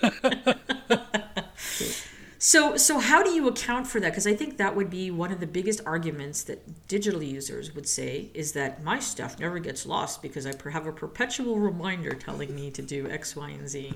So 2.44 2.76
so 2.76 2.98
how 2.98 3.22
do 3.22 3.30
you 3.30 3.46
account 3.46 3.86
for 3.86 4.00
that? 4.00 4.10
Because 4.10 4.26
I 4.26 4.34
think 4.34 4.56
that 4.56 4.74
would 4.74 4.90
be 4.90 5.12
one 5.12 5.30
of 5.30 5.38
the 5.38 5.46
biggest 5.46 5.80
arguments 5.86 6.42
that 6.42 6.88
digital 6.88 7.22
users 7.22 7.72
would 7.72 7.86
say 7.86 8.30
is 8.34 8.50
that 8.54 8.82
my 8.82 8.98
stuff 8.98 9.38
never 9.38 9.60
gets 9.60 9.86
lost 9.86 10.20
because 10.22 10.44
I 10.44 10.52
have 10.72 10.88
a 10.88 10.92
perpetual 10.92 11.60
reminder 11.60 12.14
telling 12.14 12.52
me 12.52 12.72
to 12.72 12.82
do 12.82 13.08
X, 13.08 13.36
Y, 13.36 13.50
and 13.50 13.68
Z. 13.68 13.94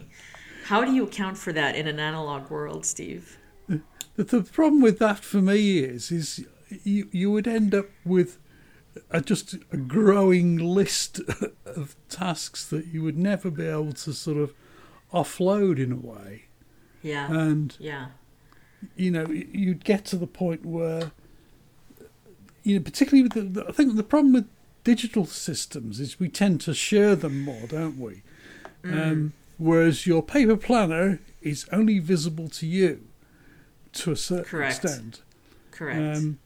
How 0.67 0.85
do 0.85 0.93
you 0.93 1.03
account 1.03 1.37
for 1.37 1.53
that 1.55 1.75
in 1.75 1.89
an 1.89 1.99
analog 1.99 2.49
world, 2.49 2.87
Steve? 2.87 3.37
The, 3.67 3.83
the 4.23 4.43
problem 4.45 4.81
with 4.81 5.01
that 5.01 5.19
for 5.25 5.43
me 5.43 5.79
is, 5.81 6.13
is 6.13 6.47
you 6.85 7.09
you 7.11 7.33
would 7.33 7.49
end 7.49 7.75
up 7.75 7.87
with 8.05 8.39
a, 9.11 9.21
just 9.21 9.55
a 9.73 9.77
growing 9.77 10.57
list 10.57 11.21
of 11.65 11.97
tasks 12.09 12.65
that 12.67 12.87
you 12.87 13.03
would 13.03 13.19
never 13.19 13.51
be 13.51 13.67
able 13.67 13.93
to 13.95 14.13
sort 14.13 14.37
of 14.37 14.55
offload 15.13 15.81
in 15.81 15.91
a 15.91 15.97
way, 15.97 16.45
Yeah. 17.03 17.29
and 17.29 17.77
yeah. 17.81 18.07
You 18.97 19.11
know 19.11 19.27
you'd 19.29 19.85
get 19.85 20.05
to 20.07 20.17
the 20.17 20.27
point 20.27 20.65
where 20.65 21.13
you 22.63 22.77
know 22.77 22.83
particularly 22.83 23.23
with 23.23 23.33
the, 23.33 23.63
the 23.63 23.69
I 23.69 23.73
think 23.73 23.97
the 23.97 24.03
problem 24.03 24.33
with 24.33 24.49
digital 24.85 25.27
systems 25.27 25.99
is 25.99 26.21
we 26.21 26.29
tend 26.29 26.61
to 26.61 26.73
share 26.73 27.17
them 27.17 27.41
more, 27.41 27.67
don't 27.67 27.99
we? 27.99 28.23
Um, 28.85 29.33
whereas 29.59 30.07
your 30.07 30.23
paper 30.23 30.57
planner 30.57 31.19
is 31.43 31.67
only 31.73 31.99
visible 31.99 32.49
to 32.51 32.67
you 32.67 33.09
to 33.95 34.13
a 34.13 34.17
certain 34.17 34.45
Correct. 34.45 34.85
extent. 34.85 35.23
Correct. 35.73 36.19
Um, 36.19 36.39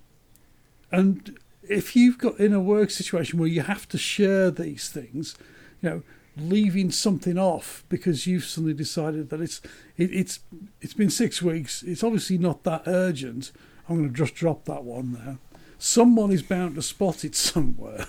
and 0.90 1.38
if 1.62 1.94
you've 1.94 2.16
got 2.18 2.40
in 2.40 2.55
a 2.55 2.61
work 2.61 2.90
situation 2.90 3.38
where 3.38 3.48
you 3.48 3.61
have 3.61 3.87
to 3.88 3.98
share 3.98 4.50
these 4.50 4.88
things, 4.88 5.37
you 5.83 5.90
know, 5.90 6.03
leaving 6.40 6.90
something 6.90 7.38
off 7.38 7.85
because 7.88 8.26
you've 8.26 8.44
suddenly 8.44 8.74
decided 8.74 9.31
that 9.31 9.40
it's 9.40 9.61
it, 9.96 10.12
it's 10.12 10.40
it's 10.81 10.94
been 10.94 11.11
six 11.11 11.42
weeks. 11.42 11.83
It's 11.83 12.03
obviously 12.05 12.38
not 12.38 12.64
that 12.64 12.83
urgent. 12.87 13.53
I'm 13.88 13.96
going 13.96 14.09
to 14.09 14.14
just 14.14 14.35
drop 14.35 14.64
that 14.66 14.85
one 14.85 15.12
there. 15.12 15.38
Someone 15.79 16.31
is 16.31 16.42
bound 16.42 16.76
to 16.76 16.83
spot 16.83 17.24
it 17.24 17.35
somewhere. 17.35 18.07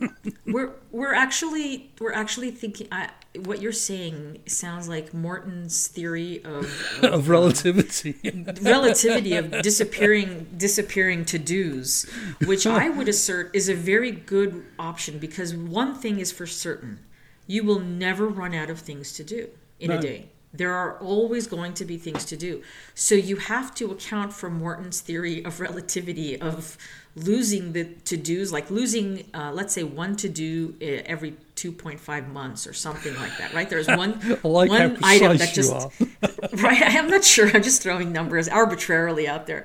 we're 0.46 0.72
we're 0.90 1.14
actually 1.14 1.92
we're 2.00 2.12
actually 2.12 2.50
thinking 2.50 2.88
I, 2.90 3.10
what 3.44 3.62
you're 3.62 3.72
saying 3.72 4.40
sounds 4.46 4.88
like 4.88 5.14
Morton's 5.14 5.86
theory 5.86 6.44
of, 6.44 6.64
of, 7.02 7.04
of 7.12 7.28
relativity. 7.28 8.16
relativity 8.62 9.36
of 9.36 9.62
disappearing 9.62 10.48
disappearing 10.56 11.24
to 11.26 11.38
dos, 11.38 12.06
which 12.44 12.66
I 12.66 12.88
would 12.88 13.08
assert 13.08 13.54
is 13.54 13.68
a 13.68 13.74
very 13.74 14.10
good 14.10 14.64
option 14.78 15.18
because 15.18 15.54
one 15.54 15.94
thing 15.94 16.18
is 16.18 16.32
for 16.32 16.46
certain, 16.46 17.00
you 17.46 17.64
will 17.64 17.80
never 17.80 18.26
run 18.28 18.54
out 18.54 18.70
of 18.70 18.78
things 18.78 19.12
to 19.14 19.24
do 19.24 19.48
in 19.80 19.90
No. 19.90 19.98
a 19.98 20.00
day. 20.00 20.28
There 20.54 20.72
are 20.74 20.98
always 20.98 21.46
going 21.46 21.72
to 21.74 21.84
be 21.86 21.96
things 21.96 22.26
to 22.26 22.36
do. 22.36 22.62
So 22.94 23.14
you 23.14 23.36
have 23.36 23.74
to 23.76 23.90
account 23.90 24.34
for 24.34 24.50
Morton's 24.50 25.00
theory 25.00 25.42
of 25.42 25.60
relativity 25.60 26.38
of 26.38 26.76
losing 27.16 27.72
the 27.72 27.84
to 28.04 28.18
dos, 28.18 28.52
like 28.52 28.70
losing, 28.70 29.24
uh, 29.32 29.50
let's 29.54 29.72
say, 29.72 29.82
one 29.82 30.14
to 30.16 30.28
do 30.28 30.74
uh, 30.82 31.02
every 31.06 31.36
2.5 31.56 32.28
months 32.32 32.66
or 32.66 32.74
something 32.74 33.14
like 33.16 33.36
that, 33.38 33.54
right? 33.54 33.68
There's 33.70 33.88
one, 34.02 34.20
like 34.42 34.68
one 34.68 34.98
item 35.02 35.38
that 35.38 35.54
just 35.54 35.72
right 36.62 36.82
i'm 36.82 37.08
not 37.08 37.24
sure 37.24 37.48
i'm 37.54 37.62
just 37.62 37.82
throwing 37.82 38.12
numbers 38.12 38.48
arbitrarily 38.48 39.26
out 39.26 39.46
there 39.46 39.64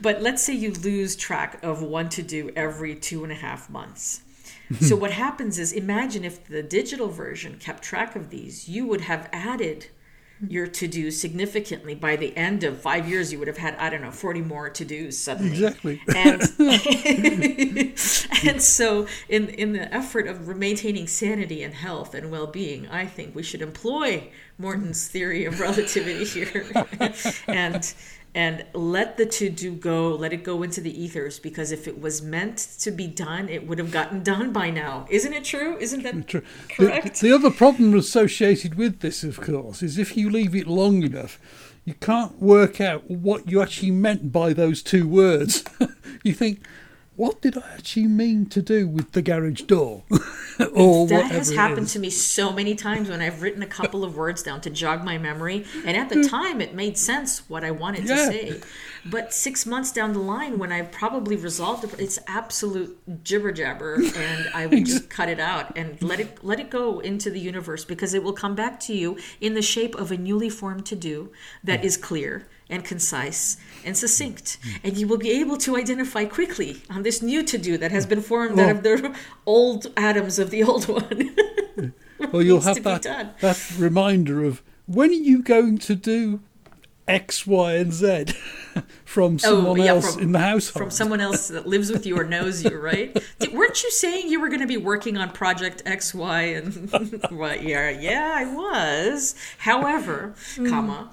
but 0.00 0.20
let's 0.22 0.42
say 0.42 0.52
you 0.52 0.72
lose 0.72 1.14
track 1.14 1.62
of 1.62 1.82
one 1.82 2.08
to 2.08 2.22
do 2.22 2.50
every 2.56 2.94
two 2.94 3.22
and 3.22 3.32
a 3.32 3.36
half 3.36 3.70
months 3.70 4.22
so 4.80 4.94
hmm. 4.94 5.02
what 5.02 5.10
happens 5.12 5.58
is 5.58 5.72
imagine 5.72 6.24
if 6.24 6.44
the 6.44 6.62
digital 6.62 7.08
version 7.08 7.58
kept 7.58 7.82
track 7.82 8.16
of 8.16 8.30
these 8.30 8.68
you 8.68 8.86
would 8.86 9.02
have 9.02 9.28
added 9.32 9.86
hmm. 10.38 10.46
your 10.50 10.66
to 10.66 10.88
do 10.88 11.10
significantly. 11.10 11.94
By 11.94 12.16
the 12.16 12.36
end 12.36 12.64
of 12.64 12.80
five 12.80 13.08
years 13.08 13.32
you 13.32 13.38
would 13.38 13.48
have 13.48 13.58
had 13.58 13.76
i 13.76 13.90
don't 13.90 14.02
know 14.02 14.10
40 14.10 14.40
more 14.42 14.70
to 14.70 14.84
dos 14.84 15.18
suddenly. 15.18 15.52
Exactly. 15.52 16.00
and 16.14 16.42
and 18.46 18.62
so 18.62 19.06
in 19.28 19.48
in 19.48 19.72
the 19.72 19.92
effort 19.92 20.26
of 20.26 20.46
maintaining 20.56 21.06
sanity 21.06 21.62
and 21.62 21.74
health 21.74 22.14
and 22.14 22.30
well-being 22.30 22.88
i 22.88 23.06
think 23.06 23.34
we 23.34 23.42
should 23.42 23.62
employ 23.62 24.30
morton's 24.58 25.08
theory 25.08 25.44
of 25.44 25.60
relativity 25.60 26.24
here. 26.24 26.64
And 27.48 27.94
and 28.34 28.64
let 28.72 29.16
the 29.16 29.26
to 29.26 29.48
do 29.48 29.72
go 29.72 30.08
let 30.10 30.32
it 30.32 30.42
go 30.42 30.62
into 30.62 30.80
the 30.80 31.02
ethers 31.02 31.38
because 31.38 31.70
if 31.70 31.86
it 31.86 32.00
was 32.00 32.22
meant 32.22 32.58
to 32.78 32.90
be 32.90 33.06
done 33.06 33.48
it 33.48 33.66
would 33.66 33.78
have 33.78 33.92
gotten 33.92 34.22
done 34.22 34.52
by 34.52 34.70
now 34.70 35.06
isn't 35.10 35.32
it 35.32 35.44
true 35.44 35.76
isn't 35.78 36.02
that 36.02 36.26
True. 36.26 36.42
The, 36.78 36.86
correct 36.86 37.20
the 37.20 37.32
other 37.32 37.50
problem 37.50 37.94
associated 37.94 38.74
with 38.76 39.00
this, 39.00 39.22
of 39.22 39.40
course, 39.40 39.82
is 39.82 39.98
if 39.98 40.16
you 40.16 40.30
leave 40.30 40.54
it 40.54 40.66
long 40.66 41.02
enough, 41.02 41.38
you 41.84 41.94
can't 41.94 42.40
work 42.40 42.80
out 42.80 43.10
what 43.10 43.50
you 43.50 43.60
actually 43.60 43.90
meant 43.90 44.32
by 44.32 44.52
those 44.52 44.82
two 44.82 45.06
words. 45.06 45.64
you 46.24 46.32
think, 46.32 46.64
what 47.16 47.40
did 47.40 47.56
I 47.56 47.62
actually 47.74 48.08
mean 48.08 48.46
to 48.46 48.60
do 48.60 48.88
with 48.88 49.12
the 49.12 49.22
garage 49.22 49.62
door? 49.62 50.02
or 50.74 51.06
that 51.08 51.30
has 51.30 51.52
happened 51.52 51.88
to 51.88 51.98
me 51.98 52.10
so 52.10 52.52
many 52.52 52.74
times 52.74 53.08
when 53.08 53.20
I've 53.20 53.40
written 53.40 53.62
a 53.62 53.66
couple 53.66 54.04
of 54.04 54.16
words 54.16 54.42
down 54.42 54.60
to 54.62 54.70
jog 54.70 55.04
my 55.04 55.16
memory. 55.18 55.64
And 55.84 55.96
at 55.96 56.08
the 56.08 56.24
time, 56.28 56.60
it 56.60 56.74
made 56.74 56.98
sense 56.98 57.48
what 57.48 57.62
I 57.62 57.70
wanted 57.70 58.06
to 58.06 58.16
say. 58.16 58.60
But 59.06 59.32
six 59.32 59.64
months 59.64 59.92
down 59.92 60.12
the 60.12 60.18
line, 60.18 60.58
when 60.58 60.72
I've 60.72 60.90
probably 60.90 61.36
resolved 61.36 61.84
it, 61.84 62.00
it's 62.00 62.18
absolute 62.26 62.98
jibber 63.22 63.52
jabber, 63.52 63.96
and 64.16 64.48
I 64.54 64.66
would 64.66 64.86
just 64.86 65.08
cut 65.16 65.28
it 65.28 65.38
out 65.38 65.76
and 65.76 66.02
let 66.02 66.20
it 66.20 66.42
let 66.42 66.58
it 66.58 66.70
go 66.70 67.00
into 67.00 67.30
the 67.30 67.40
universe 67.40 67.84
because 67.84 68.14
it 68.14 68.22
will 68.22 68.32
come 68.32 68.54
back 68.54 68.80
to 68.80 68.94
you 68.94 69.18
in 69.40 69.54
the 69.54 69.62
shape 69.62 69.94
of 69.94 70.10
a 70.10 70.16
newly 70.16 70.48
formed 70.48 70.86
to 70.86 70.96
do 70.96 71.30
that 71.62 71.84
is 71.84 71.96
clear 71.96 72.48
and 72.70 72.84
concise 72.84 73.56
and 73.84 73.96
succinct, 73.96 74.58
and 74.82 74.96
you 74.96 75.06
will 75.06 75.18
be 75.18 75.30
able 75.40 75.56
to 75.58 75.76
identify 75.76 76.24
quickly 76.24 76.82
on 76.90 77.02
this 77.02 77.22
new 77.22 77.42
to 77.44 77.58
do 77.58 77.76
that 77.78 77.90
has 77.90 78.06
been 78.06 78.20
formed 78.20 78.58
out 78.58 78.70
of 78.70 78.82
the 78.82 79.14
old 79.46 79.86
atoms 79.96 80.38
of 80.38 80.50
the 80.50 80.62
old 80.62 80.88
one. 80.88 81.34
Or 82.32 82.42
you'll 82.42 82.60
have 82.60 82.82
that, 82.84 83.02
that 83.40 83.72
reminder 83.76 84.44
of 84.44 84.62
when 84.86 85.10
are 85.10 85.12
you 85.12 85.42
going 85.42 85.78
to 85.78 85.94
do 85.94 86.40
X, 87.06 87.46
Y, 87.46 87.74
and 87.74 87.92
Z 87.92 88.26
from 89.04 89.34
oh, 89.34 89.38
someone 89.38 89.80
Oh, 89.80 89.84
yeah, 89.84 89.90
else 89.90 90.14
from- 90.14 90.22
in 90.22 90.32
the 90.32 90.38
household? 90.38 90.84
from 90.84 90.90
someone 90.90 91.20
else 91.20 91.48
that 91.48 91.66
lives 91.66 91.90
with 91.90 92.06
you 92.06 92.18
or 92.18 92.24
knows 92.24 92.64
you, 92.64 92.78
right? 92.78 93.12
Did, 93.38 93.52
weren't 93.52 93.82
you 93.82 93.90
saying 93.90 94.28
you 94.28 94.40
were 94.40 94.48
going 94.48 94.60
to 94.60 94.66
be 94.66 94.76
working 94.76 95.16
on 95.18 95.30
project 95.30 95.82
X, 95.84 96.14
Y, 96.14 96.42
and 96.42 96.90
what? 97.30 97.62
Yeah, 97.62 97.90
yeah, 97.90 98.32
I 98.36 98.54
was. 98.54 99.34
However, 99.58 100.34
hmm. 100.54 100.68
comma. 100.68 101.10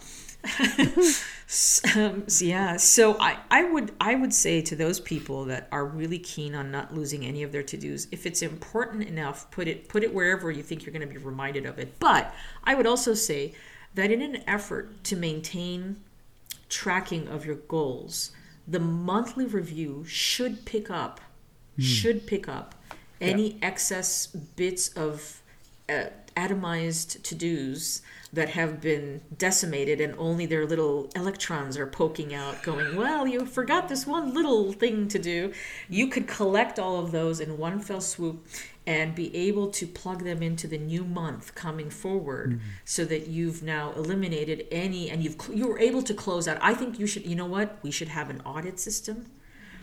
Um, 1.95 2.29
so 2.29 2.45
yeah, 2.45 2.77
so 2.77 3.17
I, 3.19 3.37
I 3.49 3.63
would 3.65 3.91
I 3.99 4.15
would 4.15 4.33
say 4.33 4.61
to 4.61 4.75
those 4.75 5.01
people 5.01 5.43
that 5.45 5.67
are 5.71 5.85
really 5.85 6.19
keen 6.19 6.55
on 6.55 6.71
not 6.71 6.93
losing 6.93 7.25
any 7.25 7.43
of 7.43 7.51
their 7.51 7.63
to 7.63 7.77
dos, 7.77 8.07
if 8.09 8.25
it's 8.25 8.41
important 8.41 9.03
enough, 9.03 9.51
put 9.51 9.67
it 9.67 9.89
put 9.89 10.03
it 10.03 10.13
wherever 10.13 10.49
you 10.49 10.63
think 10.63 10.85
you're 10.85 10.93
going 10.93 11.05
to 11.05 11.13
be 11.13 11.17
reminded 11.17 11.65
of 11.65 11.77
it. 11.77 11.99
But 11.99 12.33
I 12.63 12.75
would 12.75 12.87
also 12.87 13.13
say 13.13 13.53
that 13.95 14.11
in 14.11 14.21
an 14.21 14.43
effort 14.47 15.03
to 15.05 15.17
maintain 15.17 15.97
tracking 16.69 17.27
of 17.27 17.45
your 17.45 17.55
goals, 17.55 18.31
the 18.65 18.79
monthly 18.79 19.45
review 19.45 20.05
should 20.07 20.63
pick 20.63 20.89
up 20.89 21.19
should 21.77 22.27
pick 22.27 22.47
up 22.47 22.75
any 23.19 23.57
excess 23.61 24.27
bits 24.27 24.89
of 24.89 25.41
uh, 25.89 26.05
atomized 26.37 27.21
to 27.23 27.35
dos 27.35 28.01
that 28.33 28.49
have 28.49 28.79
been 28.79 29.21
decimated 29.37 29.99
and 29.99 30.15
only 30.17 30.45
their 30.45 30.65
little 30.65 31.09
electrons 31.15 31.77
are 31.77 31.87
poking 31.87 32.33
out, 32.33 32.63
going, 32.63 32.95
Well, 32.95 33.27
you 33.27 33.45
forgot 33.45 33.89
this 33.89 34.07
one 34.07 34.33
little 34.33 34.71
thing 34.71 35.07
to 35.09 35.19
do. 35.19 35.53
You 35.89 36.07
could 36.07 36.27
collect 36.27 36.79
all 36.79 36.97
of 36.97 37.11
those 37.11 37.39
in 37.39 37.57
one 37.57 37.79
fell 37.79 38.01
swoop 38.01 38.45
and 38.87 39.13
be 39.13 39.35
able 39.35 39.69
to 39.69 39.85
plug 39.85 40.23
them 40.23 40.41
into 40.41 40.67
the 40.67 40.77
new 40.77 41.03
month 41.03 41.53
coming 41.53 41.89
forward 41.89 42.51
mm-hmm. 42.51 42.67
so 42.83 43.05
that 43.05 43.27
you've 43.27 43.61
now 43.61 43.91
eliminated 43.93 44.65
any 44.71 45.09
and 45.09 45.23
you've 45.23 45.35
you 45.53 45.67
were 45.67 45.79
able 45.79 46.01
to 46.01 46.13
close 46.13 46.47
out 46.47 46.57
i 46.61 46.73
think 46.73 46.97
you 46.97 47.05
should 47.05 47.25
you 47.25 47.35
know 47.35 47.45
what 47.45 47.77
we 47.83 47.91
should 47.91 48.07
have 48.07 48.29
an 48.29 48.41
audit 48.41 48.79
system 48.79 49.27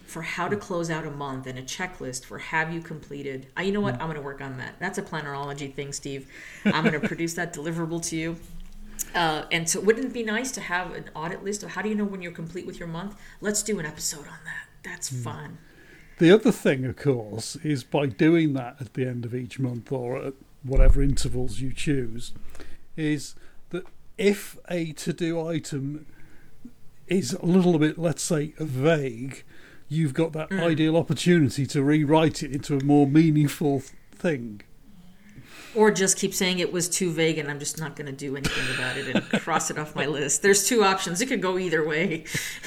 for 0.08 0.22
how 0.22 0.48
to 0.48 0.56
close 0.56 0.90
out 0.90 1.06
a 1.06 1.10
month 1.10 1.46
and 1.46 1.58
a 1.58 1.62
checklist 1.62 2.24
for 2.24 2.38
have 2.38 2.72
you 2.72 2.80
completed. 2.80 3.46
Uh, 3.58 3.60
you 3.60 3.72
know 3.72 3.80
what? 3.80 3.94
Mm. 3.94 4.00
I'm 4.00 4.06
going 4.06 4.16
to 4.16 4.22
work 4.22 4.40
on 4.40 4.56
that. 4.56 4.74
That's 4.78 4.96
a 4.96 5.02
plannerology 5.02 5.72
thing, 5.72 5.92
Steve. 5.92 6.26
I'm 6.64 6.82
going 6.82 6.98
to 6.98 7.06
produce 7.06 7.34
that 7.34 7.52
deliverable 7.52 8.02
to 8.08 8.16
you. 8.16 8.36
Uh, 9.14 9.44
and 9.52 9.68
so, 9.68 9.80
wouldn't 9.80 10.06
it 10.06 10.12
be 10.14 10.22
nice 10.22 10.50
to 10.52 10.62
have 10.62 10.94
an 10.94 11.10
audit 11.14 11.44
list 11.44 11.62
of 11.62 11.70
how 11.70 11.82
do 11.82 11.90
you 11.90 11.94
know 11.94 12.04
when 12.04 12.22
you're 12.22 12.32
complete 12.32 12.66
with 12.66 12.78
your 12.78 12.88
month? 12.88 13.16
Let's 13.42 13.62
do 13.62 13.78
an 13.78 13.86
episode 13.86 14.26
on 14.26 14.38
that. 14.44 14.66
That's 14.82 15.10
mm. 15.10 15.22
fun. 15.22 15.58
The 16.18 16.32
other 16.32 16.52
thing, 16.52 16.86
of 16.86 16.96
course, 16.96 17.56
is 17.56 17.84
by 17.84 18.06
doing 18.06 18.54
that 18.54 18.76
at 18.80 18.94
the 18.94 19.06
end 19.06 19.26
of 19.26 19.34
each 19.34 19.58
month 19.58 19.92
or 19.92 20.20
at 20.22 20.34
whatever 20.62 21.02
intervals 21.02 21.60
you 21.60 21.72
choose, 21.72 22.32
is 22.96 23.34
that 23.70 23.84
if 24.16 24.58
a 24.70 24.92
to 24.92 25.12
do 25.12 25.46
item 25.46 26.06
is 27.06 27.34
a 27.34 27.44
little 27.44 27.78
bit, 27.78 27.98
let's 27.98 28.22
say, 28.22 28.54
vague, 28.58 29.44
you've 29.88 30.14
got 30.14 30.32
that 30.32 30.50
mm. 30.50 30.60
ideal 30.60 30.96
opportunity 30.96 31.66
to 31.66 31.82
rewrite 31.82 32.42
it 32.42 32.52
into 32.52 32.76
a 32.76 32.84
more 32.84 33.06
meaningful 33.06 33.82
thing. 34.14 34.62
Or 35.74 35.90
just 35.90 36.18
keep 36.18 36.34
saying 36.34 36.58
it 36.58 36.72
was 36.72 36.88
too 36.88 37.12
vague 37.12 37.38
and 37.38 37.50
I'm 37.50 37.58
just 37.58 37.78
not 37.78 37.94
going 37.94 38.06
to 38.06 38.12
do 38.12 38.36
anything 38.36 38.74
about 38.74 38.96
it 38.96 39.14
and 39.14 39.24
cross 39.42 39.70
it 39.70 39.78
off 39.78 39.94
my 39.94 40.06
list. 40.06 40.42
There's 40.42 40.66
two 40.66 40.82
options. 40.82 41.20
It 41.20 41.26
could 41.26 41.42
go 41.42 41.58
either 41.58 41.86
way. 41.86 42.24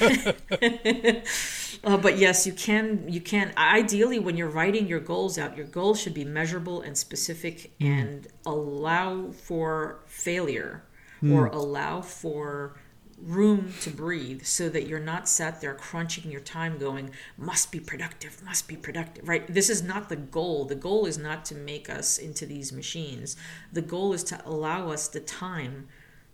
uh, 1.84 1.96
but 1.96 2.16
yes, 2.16 2.46
you 2.46 2.52
can. 2.52 3.04
You 3.08 3.20
can. 3.20 3.52
Ideally, 3.56 4.18
when 4.18 4.36
you're 4.36 4.48
writing 4.48 4.86
your 4.86 5.00
goals 5.00 5.36
out, 5.36 5.56
your 5.56 5.66
goals 5.66 6.00
should 6.00 6.14
be 6.14 6.24
measurable 6.24 6.80
and 6.80 6.96
specific 6.96 7.72
mm. 7.80 7.86
and 7.86 8.28
allow 8.46 9.32
for 9.32 10.00
failure 10.06 10.84
mm. 11.22 11.34
or 11.34 11.46
allow 11.46 12.00
for 12.00 12.76
room 13.24 13.72
to 13.80 13.90
breathe 13.90 14.42
so 14.42 14.68
that 14.68 14.86
you're 14.86 14.98
not 14.98 15.28
sat 15.28 15.60
there 15.60 15.74
crunching 15.74 16.30
your 16.30 16.40
time 16.40 16.78
going 16.78 17.10
must 17.38 17.70
be 17.70 17.78
productive 17.78 18.42
must 18.44 18.66
be 18.66 18.76
productive 18.76 19.26
right? 19.28 19.46
This 19.52 19.70
is 19.70 19.82
not 19.82 20.08
the 20.08 20.16
goal. 20.16 20.64
The 20.64 20.74
goal 20.74 21.06
is 21.06 21.18
not 21.18 21.44
to 21.46 21.54
make 21.54 21.88
us 21.88 22.18
into 22.18 22.46
these 22.46 22.72
machines. 22.72 23.36
The 23.72 23.82
goal 23.82 24.12
is 24.12 24.24
to 24.24 24.40
allow 24.44 24.90
us 24.90 25.08
the 25.08 25.20
time 25.20 25.88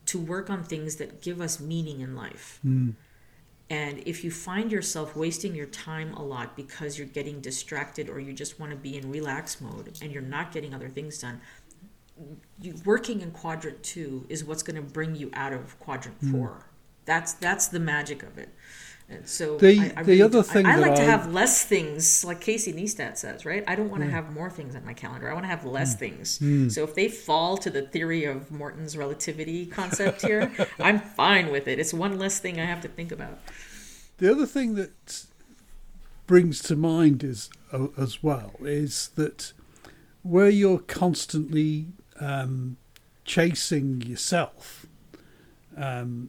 to 0.06 0.18
work 0.18 0.48
on 0.48 0.64
things 0.64 0.96
that 0.96 1.20
give 1.20 1.40
us 1.40 1.60
meaning 1.60 2.00
in 2.00 2.16
life. 2.16 2.60
Mm. 2.64 2.94
and 3.70 3.98
if 4.06 4.24
you 4.24 4.30
find 4.30 4.72
yourself 4.72 5.14
wasting 5.14 5.54
your 5.54 5.66
time 5.66 6.14
a 6.14 6.22
lot 6.22 6.56
because 6.56 6.96
you're 6.96 7.06
getting 7.06 7.40
distracted 7.40 8.08
or 8.08 8.18
you 8.18 8.32
just 8.32 8.58
want 8.58 8.72
to 8.72 8.78
be 8.78 8.96
in 8.96 9.10
relax 9.10 9.60
mode 9.60 9.98
and 10.00 10.10
you're 10.10 10.22
not 10.22 10.52
getting 10.52 10.72
other 10.74 10.88
things 10.88 11.18
done 11.18 11.38
you, 12.60 12.74
working 12.84 13.20
in 13.20 13.30
quadrant 13.30 13.82
two 13.82 14.24
is 14.28 14.44
what's 14.44 14.62
going 14.62 14.76
to 14.76 14.82
bring 14.82 15.14
you 15.14 15.30
out 15.34 15.52
of 15.52 15.78
quadrant 15.78 16.18
mm. 16.22 16.32
four 16.32 16.67
that's 17.08 17.32
that's 17.32 17.68
the 17.68 17.80
magic 17.80 18.22
of 18.22 18.38
it. 18.38 18.50
And 19.10 19.26
so 19.26 19.56
the 19.56 19.80
I, 19.80 20.00
I 20.00 20.02
the 20.02 20.12
really 20.12 20.22
other 20.22 20.42
thing 20.42 20.66
I, 20.66 20.74
I 20.74 20.76
like 20.76 20.94
to 20.96 21.02
have 21.02 21.32
less 21.32 21.64
things, 21.64 22.24
like 22.26 22.42
Casey 22.42 22.74
Neistat 22.74 23.16
says, 23.16 23.46
right? 23.46 23.64
I 23.66 23.74
don't 23.74 23.88
want 23.88 24.02
to 24.02 24.10
have 24.10 24.30
more 24.34 24.50
things 24.50 24.76
on 24.76 24.84
my 24.84 24.92
calendar. 24.92 25.30
I 25.30 25.32
want 25.32 25.44
to 25.44 25.48
have 25.48 25.64
less 25.64 25.96
mm. 25.96 25.98
things. 25.98 26.38
Mm. 26.40 26.70
So 26.70 26.84
if 26.84 26.94
they 26.94 27.08
fall 27.08 27.56
to 27.56 27.70
the 27.70 27.82
theory 27.82 28.24
of 28.26 28.50
Morton's 28.50 28.98
relativity 28.98 29.64
concept 29.64 30.20
here, 30.20 30.52
I'm 30.78 31.00
fine 31.00 31.50
with 31.50 31.66
it. 31.68 31.78
It's 31.78 31.94
one 31.94 32.18
less 32.18 32.38
thing 32.38 32.60
I 32.60 32.66
have 32.66 32.82
to 32.82 32.88
think 32.88 33.10
about. 33.10 33.38
The 34.18 34.30
other 34.30 34.44
thing 34.44 34.74
that 34.74 35.24
brings 36.26 36.60
to 36.64 36.76
mind 36.76 37.24
is 37.24 37.48
uh, 37.72 37.86
as 37.96 38.22
well 38.22 38.52
is 38.60 39.08
that 39.14 39.54
where 40.22 40.50
you're 40.50 40.80
constantly 40.80 41.86
um, 42.20 42.76
chasing 43.24 44.02
yourself 44.02 44.86
um, 45.78 46.28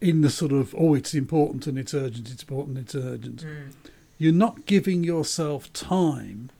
in 0.00 0.22
the 0.22 0.30
sort 0.30 0.52
of 0.52 0.74
oh 0.78 0.94
it's 0.94 1.14
important 1.14 1.66
and 1.66 1.78
it's 1.78 1.94
urgent 1.94 2.30
it's 2.30 2.42
important 2.42 2.78
it's 2.78 2.94
urgent 2.94 3.44
mm. 3.44 3.72
you're 4.18 4.32
not 4.32 4.66
giving 4.66 5.04
yourself 5.04 5.72
time 5.72 6.50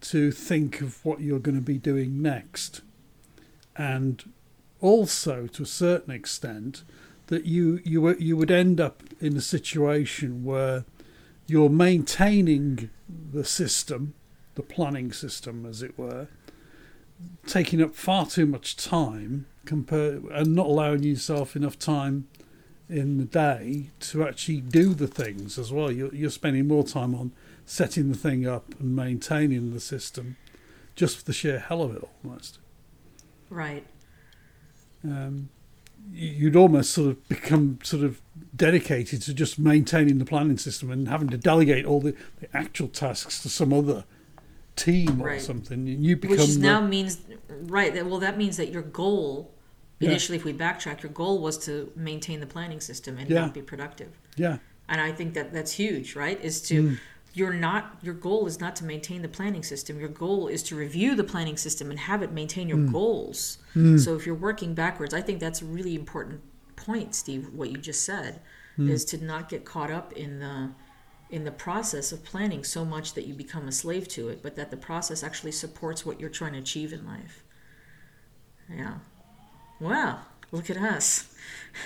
to 0.00 0.30
think 0.30 0.80
of 0.80 1.04
what 1.04 1.20
you're 1.20 1.38
going 1.38 1.54
to 1.54 1.60
be 1.60 1.78
doing 1.78 2.20
next 2.20 2.80
and 3.76 4.32
also 4.80 5.46
to 5.46 5.62
a 5.62 5.66
certain 5.66 6.12
extent 6.12 6.82
that 7.28 7.44
you 7.44 7.80
you 7.84 8.14
you 8.18 8.36
would 8.36 8.50
end 8.50 8.80
up 8.80 9.02
in 9.20 9.36
a 9.36 9.40
situation 9.40 10.44
where 10.44 10.84
you're 11.46 11.70
maintaining 11.70 12.90
the 13.32 13.44
system 13.44 14.14
the 14.54 14.62
planning 14.62 15.12
system 15.12 15.64
as 15.66 15.82
it 15.82 15.96
were 15.98 16.28
taking 17.46 17.80
up 17.80 17.94
far 17.94 18.26
too 18.26 18.46
much 18.46 18.76
time 18.76 19.46
compared 19.64 20.22
and 20.24 20.54
not 20.54 20.66
allowing 20.66 21.02
yourself 21.02 21.56
enough 21.56 21.78
time 21.78 22.26
in 22.88 23.18
the 23.18 23.24
day 23.24 23.90
to 23.98 24.26
actually 24.26 24.60
do 24.60 24.94
the 24.94 25.06
things 25.06 25.58
as 25.58 25.72
well. 25.72 25.90
You're, 25.90 26.14
you're 26.14 26.30
spending 26.30 26.68
more 26.68 26.84
time 26.84 27.14
on 27.14 27.32
setting 27.64 28.10
the 28.10 28.16
thing 28.16 28.46
up 28.46 28.78
and 28.78 28.94
maintaining 28.94 29.72
the 29.72 29.80
system 29.80 30.36
just 30.94 31.18
for 31.18 31.24
the 31.24 31.32
sheer 31.32 31.58
hell 31.58 31.82
of 31.82 31.96
it 31.96 32.02
almost. 32.24 32.58
Right. 33.50 33.86
Um, 35.04 35.50
you'd 36.12 36.56
almost 36.56 36.92
sort 36.92 37.10
of 37.10 37.28
become 37.28 37.78
sort 37.82 38.04
of 38.04 38.20
dedicated 38.54 39.22
to 39.22 39.34
just 39.34 39.58
maintaining 39.58 40.18
the 40.18 40.24
planning 40.24 40.58
system 40.58 40.90
and 40.90 41.08
having 41.08 41.28
to 41.28 41.38
delegate 41.38 41.84
all 41.84 42.00
the, 42.00 42.14
the 42.40 42.48
actual 42.56 42.88
tasks 42.88 43.42
to 43.42 43.48
some 43.48 43.72
other 43.72 44.04
team 44.76 45.22
or 45.22 45.38
something. 45.38 45.88
And 45.88 46.04
you 46.04 46.16
become 46.16 46.38
which 46.38 46.56
now 46.56 46.80
the, 46.80 46.88
means 46.88 47.18
right. 47.48 47.92
Well, 48.06 48.20
that 48.20 48.38
means 48.38 48.56
that 48.58 48.70
your 48.70 48.82
goal 48.82 49.52
initially, 50.00 50.36
if 50.36 50.44
we 50.44 50.52
backtrack, 50.52 51.02
your 51.02 51.12
goal 51.12 51.40
was 51.40 51.58
to 51.58 51.90
maintain 51.96 52.40
the 52.40 52.46
planning 52.46 52.80
system 52.80 53.18
and 53.18 53.30
yeah. 53.30 53.40
not 53.40 53.54
be 53.54 53.62
productive. 53.62 54.18
Yeah. 54.36 54.58
And 54.88 55.00
I 55.00 55.12
think 55.12 55.34
that 55.34 55.52
that's 55.52 55.72
huge, 55.72 56.14
right? 56.14 56.40
Is 56.42 56.60
to 56.62 56.82
mm. 56.82 56.98
you're 57.34 57.52
not 57.52 57.96
your 58.02 58.14
goal 58.14 58.46
is 58.46 58.60
not 58.60 58.76
to 58.76 58.84
maintain 58.84 59.22
the 59.22 59.28
planning 59.28 59.62
system. 59.62 59.98
Your 59.98 60.08
goal 60.08 60.48
is 60.48 60.62
to 60.64 60.76
review 60.76 61.14
the 61.14 61.24
planning 61.24 61.56
system 61.56 61.90
and 61.90 61.98
have 61.98 62.22
it 62.22 62.32
maintain 62.32 62.68
your 62.68 62.78
mm. 62.78 62.92
goals. 62.92 63.58
Mm. 63.74 63.98
So 63.98 64.14
if 64.14 64.26
you're 64.26 64.34
working 64.34 64.74
backwards, 64.74 65.12
I 65.12 65.22
think 65.22 65.40
that's 65.40 65.62
a 65.62 65.64
really 65.64 65.94
important 65.94 66.42
point, 66.76 67.14
Steve. 67.14 67.48
What 67.52 67.70
you 67.70 67.78
just 67.78 68.04
said 68.04 68.40
hmm. 68.76 68.88
is 68.88 69.04
to 69.06 69.24
not 69.24 69.48
get 69.48 69.64
caught 69.64 69.90
up 69.90 70.12
in 70.12 70.38
the 70.38 70.70
in 71.28 71.44
the 71.44 71.50
process 71.50 72.12
of 72.12 72.22
planning 72.24 72.62
so 72.62 72.84
much 72.84 73.14
that 73.14 73.26
you 73.26 73.34
become 73.34 73.66
a 73.66 73.72
slave 73.72 74.06
to 74.06 74.28
it, 74.28 74.42
but 74.42 74.54
that 74.54 74.70
the 74.70 74.76
process 74.76 75.24
actually 75.24 75.50
supports 75.50 76.06
what 76.06 76.20
you're 76.20 76.30
trying 76.30 76.52
to 76.52 76.60
achieve 76.60 76.92
in 76.92 77.04
life. 77.04 77.42
Yeah. 78.70 78.98
Wow, 79.80 80.20
look 80.52 80.70
at 80.70 80.76
us. 80.76 81.32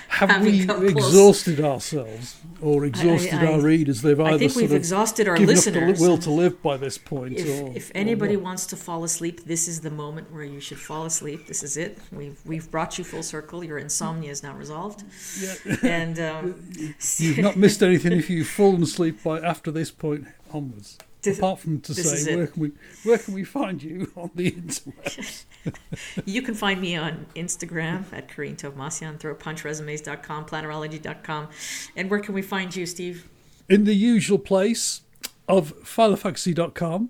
Have 0.07 0.41
we 0.41 0.61
exhausted 0.61 1.59
ourselves 1.59 2.39
or 2.61 2.85
exhausted 2.85 3.33
I, 3.33 3.45
I, 3.45 3.53
our 3.53 3.61
readers? 3.61 4.01
They've 4.01 4.19
either 4.19 4.35
I 4.35 4.37
think 4.37 4.55
we've 4.55 4.71
exhausted 4.71 5.27
our 5.27 5.37
listeners. 5.37 5.99
the 5.99 6.05
will 6.07 6.17
to 6.19 6.31
live 6.31 6.61
by 6.61 6.77
this 6.77 6.97
point. 6.97 7.37
If, 7.37 7.61
or, 7.61 7.75
if 7.75 7.91
anybody 7.93 8.37
wants 8.37 8.65
to 8.67 8.77
fall 8.77 9.03
asleep, 9.03 9.45
this 9.45 9.67
is 9.67 9.81
the 9.81 9.89
moment 9.89 10.31
where 10.31 10.43
you 10.43 10.59
should 10.59 10.79
fall 10.79 11.05
asleep. 11.05 11.47
This 11.47 11.63
is 11.63 11.77
it. 11.77 11.99
We've 12.11 12.39
we've 12.45 12.69
brought 12.69 12.97
you 12.97 13.03
full 13.03 13.23
circle. 13.23 13.63
Your 13.63 13.77
insomnia 13.77 14.31
is 14.31 14.43
now 14.43 14.55
resolved. 14.55 15.03
Yeah. 15.39 15.75
And 15.83 16.19
um, 16.19 16.71
you've 17.17 17.39
not 17.39 17.55
missed 17.55 17.83
anything 17.83 18.13
if 18.13 18.29
you've 18.29 18.47
fallen 18.47 18.83
asleep 18.83 19.23
by 19.23 19.39
after 19.39 19.71
this 19.71 19.91
point 19.91 20.27
onwards. 20.51 20.97
Apart 21.27 21.59
from 21.59 21.81
to 21.81 21.93
say, 21.93 22.35
where 22.35 22.47
can 22.47 22.61
we 22.61 22.71
where 23.03 23.17
can 23.17 23.33
we 23.33 23.43
find 23.43 23.83
you 23.83 24.11
on 24.15 24.31
the 24.35 24.49
internet? 24.49 25.45
you 26.25 26.41
can 26.41 26.55
find 26.55 26.81
me 26.81 26.95
on 26.95 27.27
Instagram 27.35 28.05
at 28.11 28.27
Karine 28.27 28.55
Tovmasyan, 28.55 29.19
throwpunchresumes.com, 29.19 30.45
plannerology.com. 30.45 31.49
And 31.95 32.09
where 32.09 32.19
can 32.19 32.33
we 32.33 32.41
find 32.41 32.75
you, 32.75 32.85
Steve? 32.85 33.27
In 33.69 33.83
the 33.83 33.93
usual 33.93 34.39
place 34.39 35.01
of 35.47 35.75
philofaxy.com, 35.83 37.09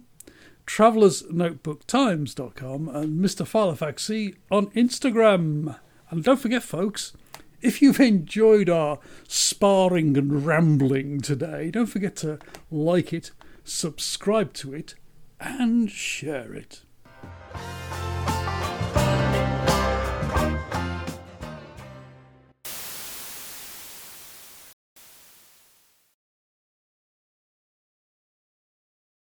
travelersnotebooktimes.com, 0.67 2.89
and 2.89 3.23
Mr. 3.23 3.45
Philofaxy 3.45 4.35
on 4.49 4.67
Instagram. 4.71 5.77
And 6.09 6.23
don't 6.23 6.39
forget, 6.39 6.63
folks, 6.63 7.13
if 7.61 7.81
you've 7.81 7.99
enjoyed 7.99 8.69
our 8.69 8.99
sparring 9.27 10.17
and 10.17 10.45
rambling 10.45 11.21
today, 11.21 11.71
don't 11.71 11.85
forget 11.85 12.15
to 12.17 12.39
like 12.69 13.13
it 13.13 13.31
subscribe 13.63 14.53
to 14.53 14.73
it, 14.73 14.95
and 15.39 15.89
share 15.89 16.53
it. 16.53 16.81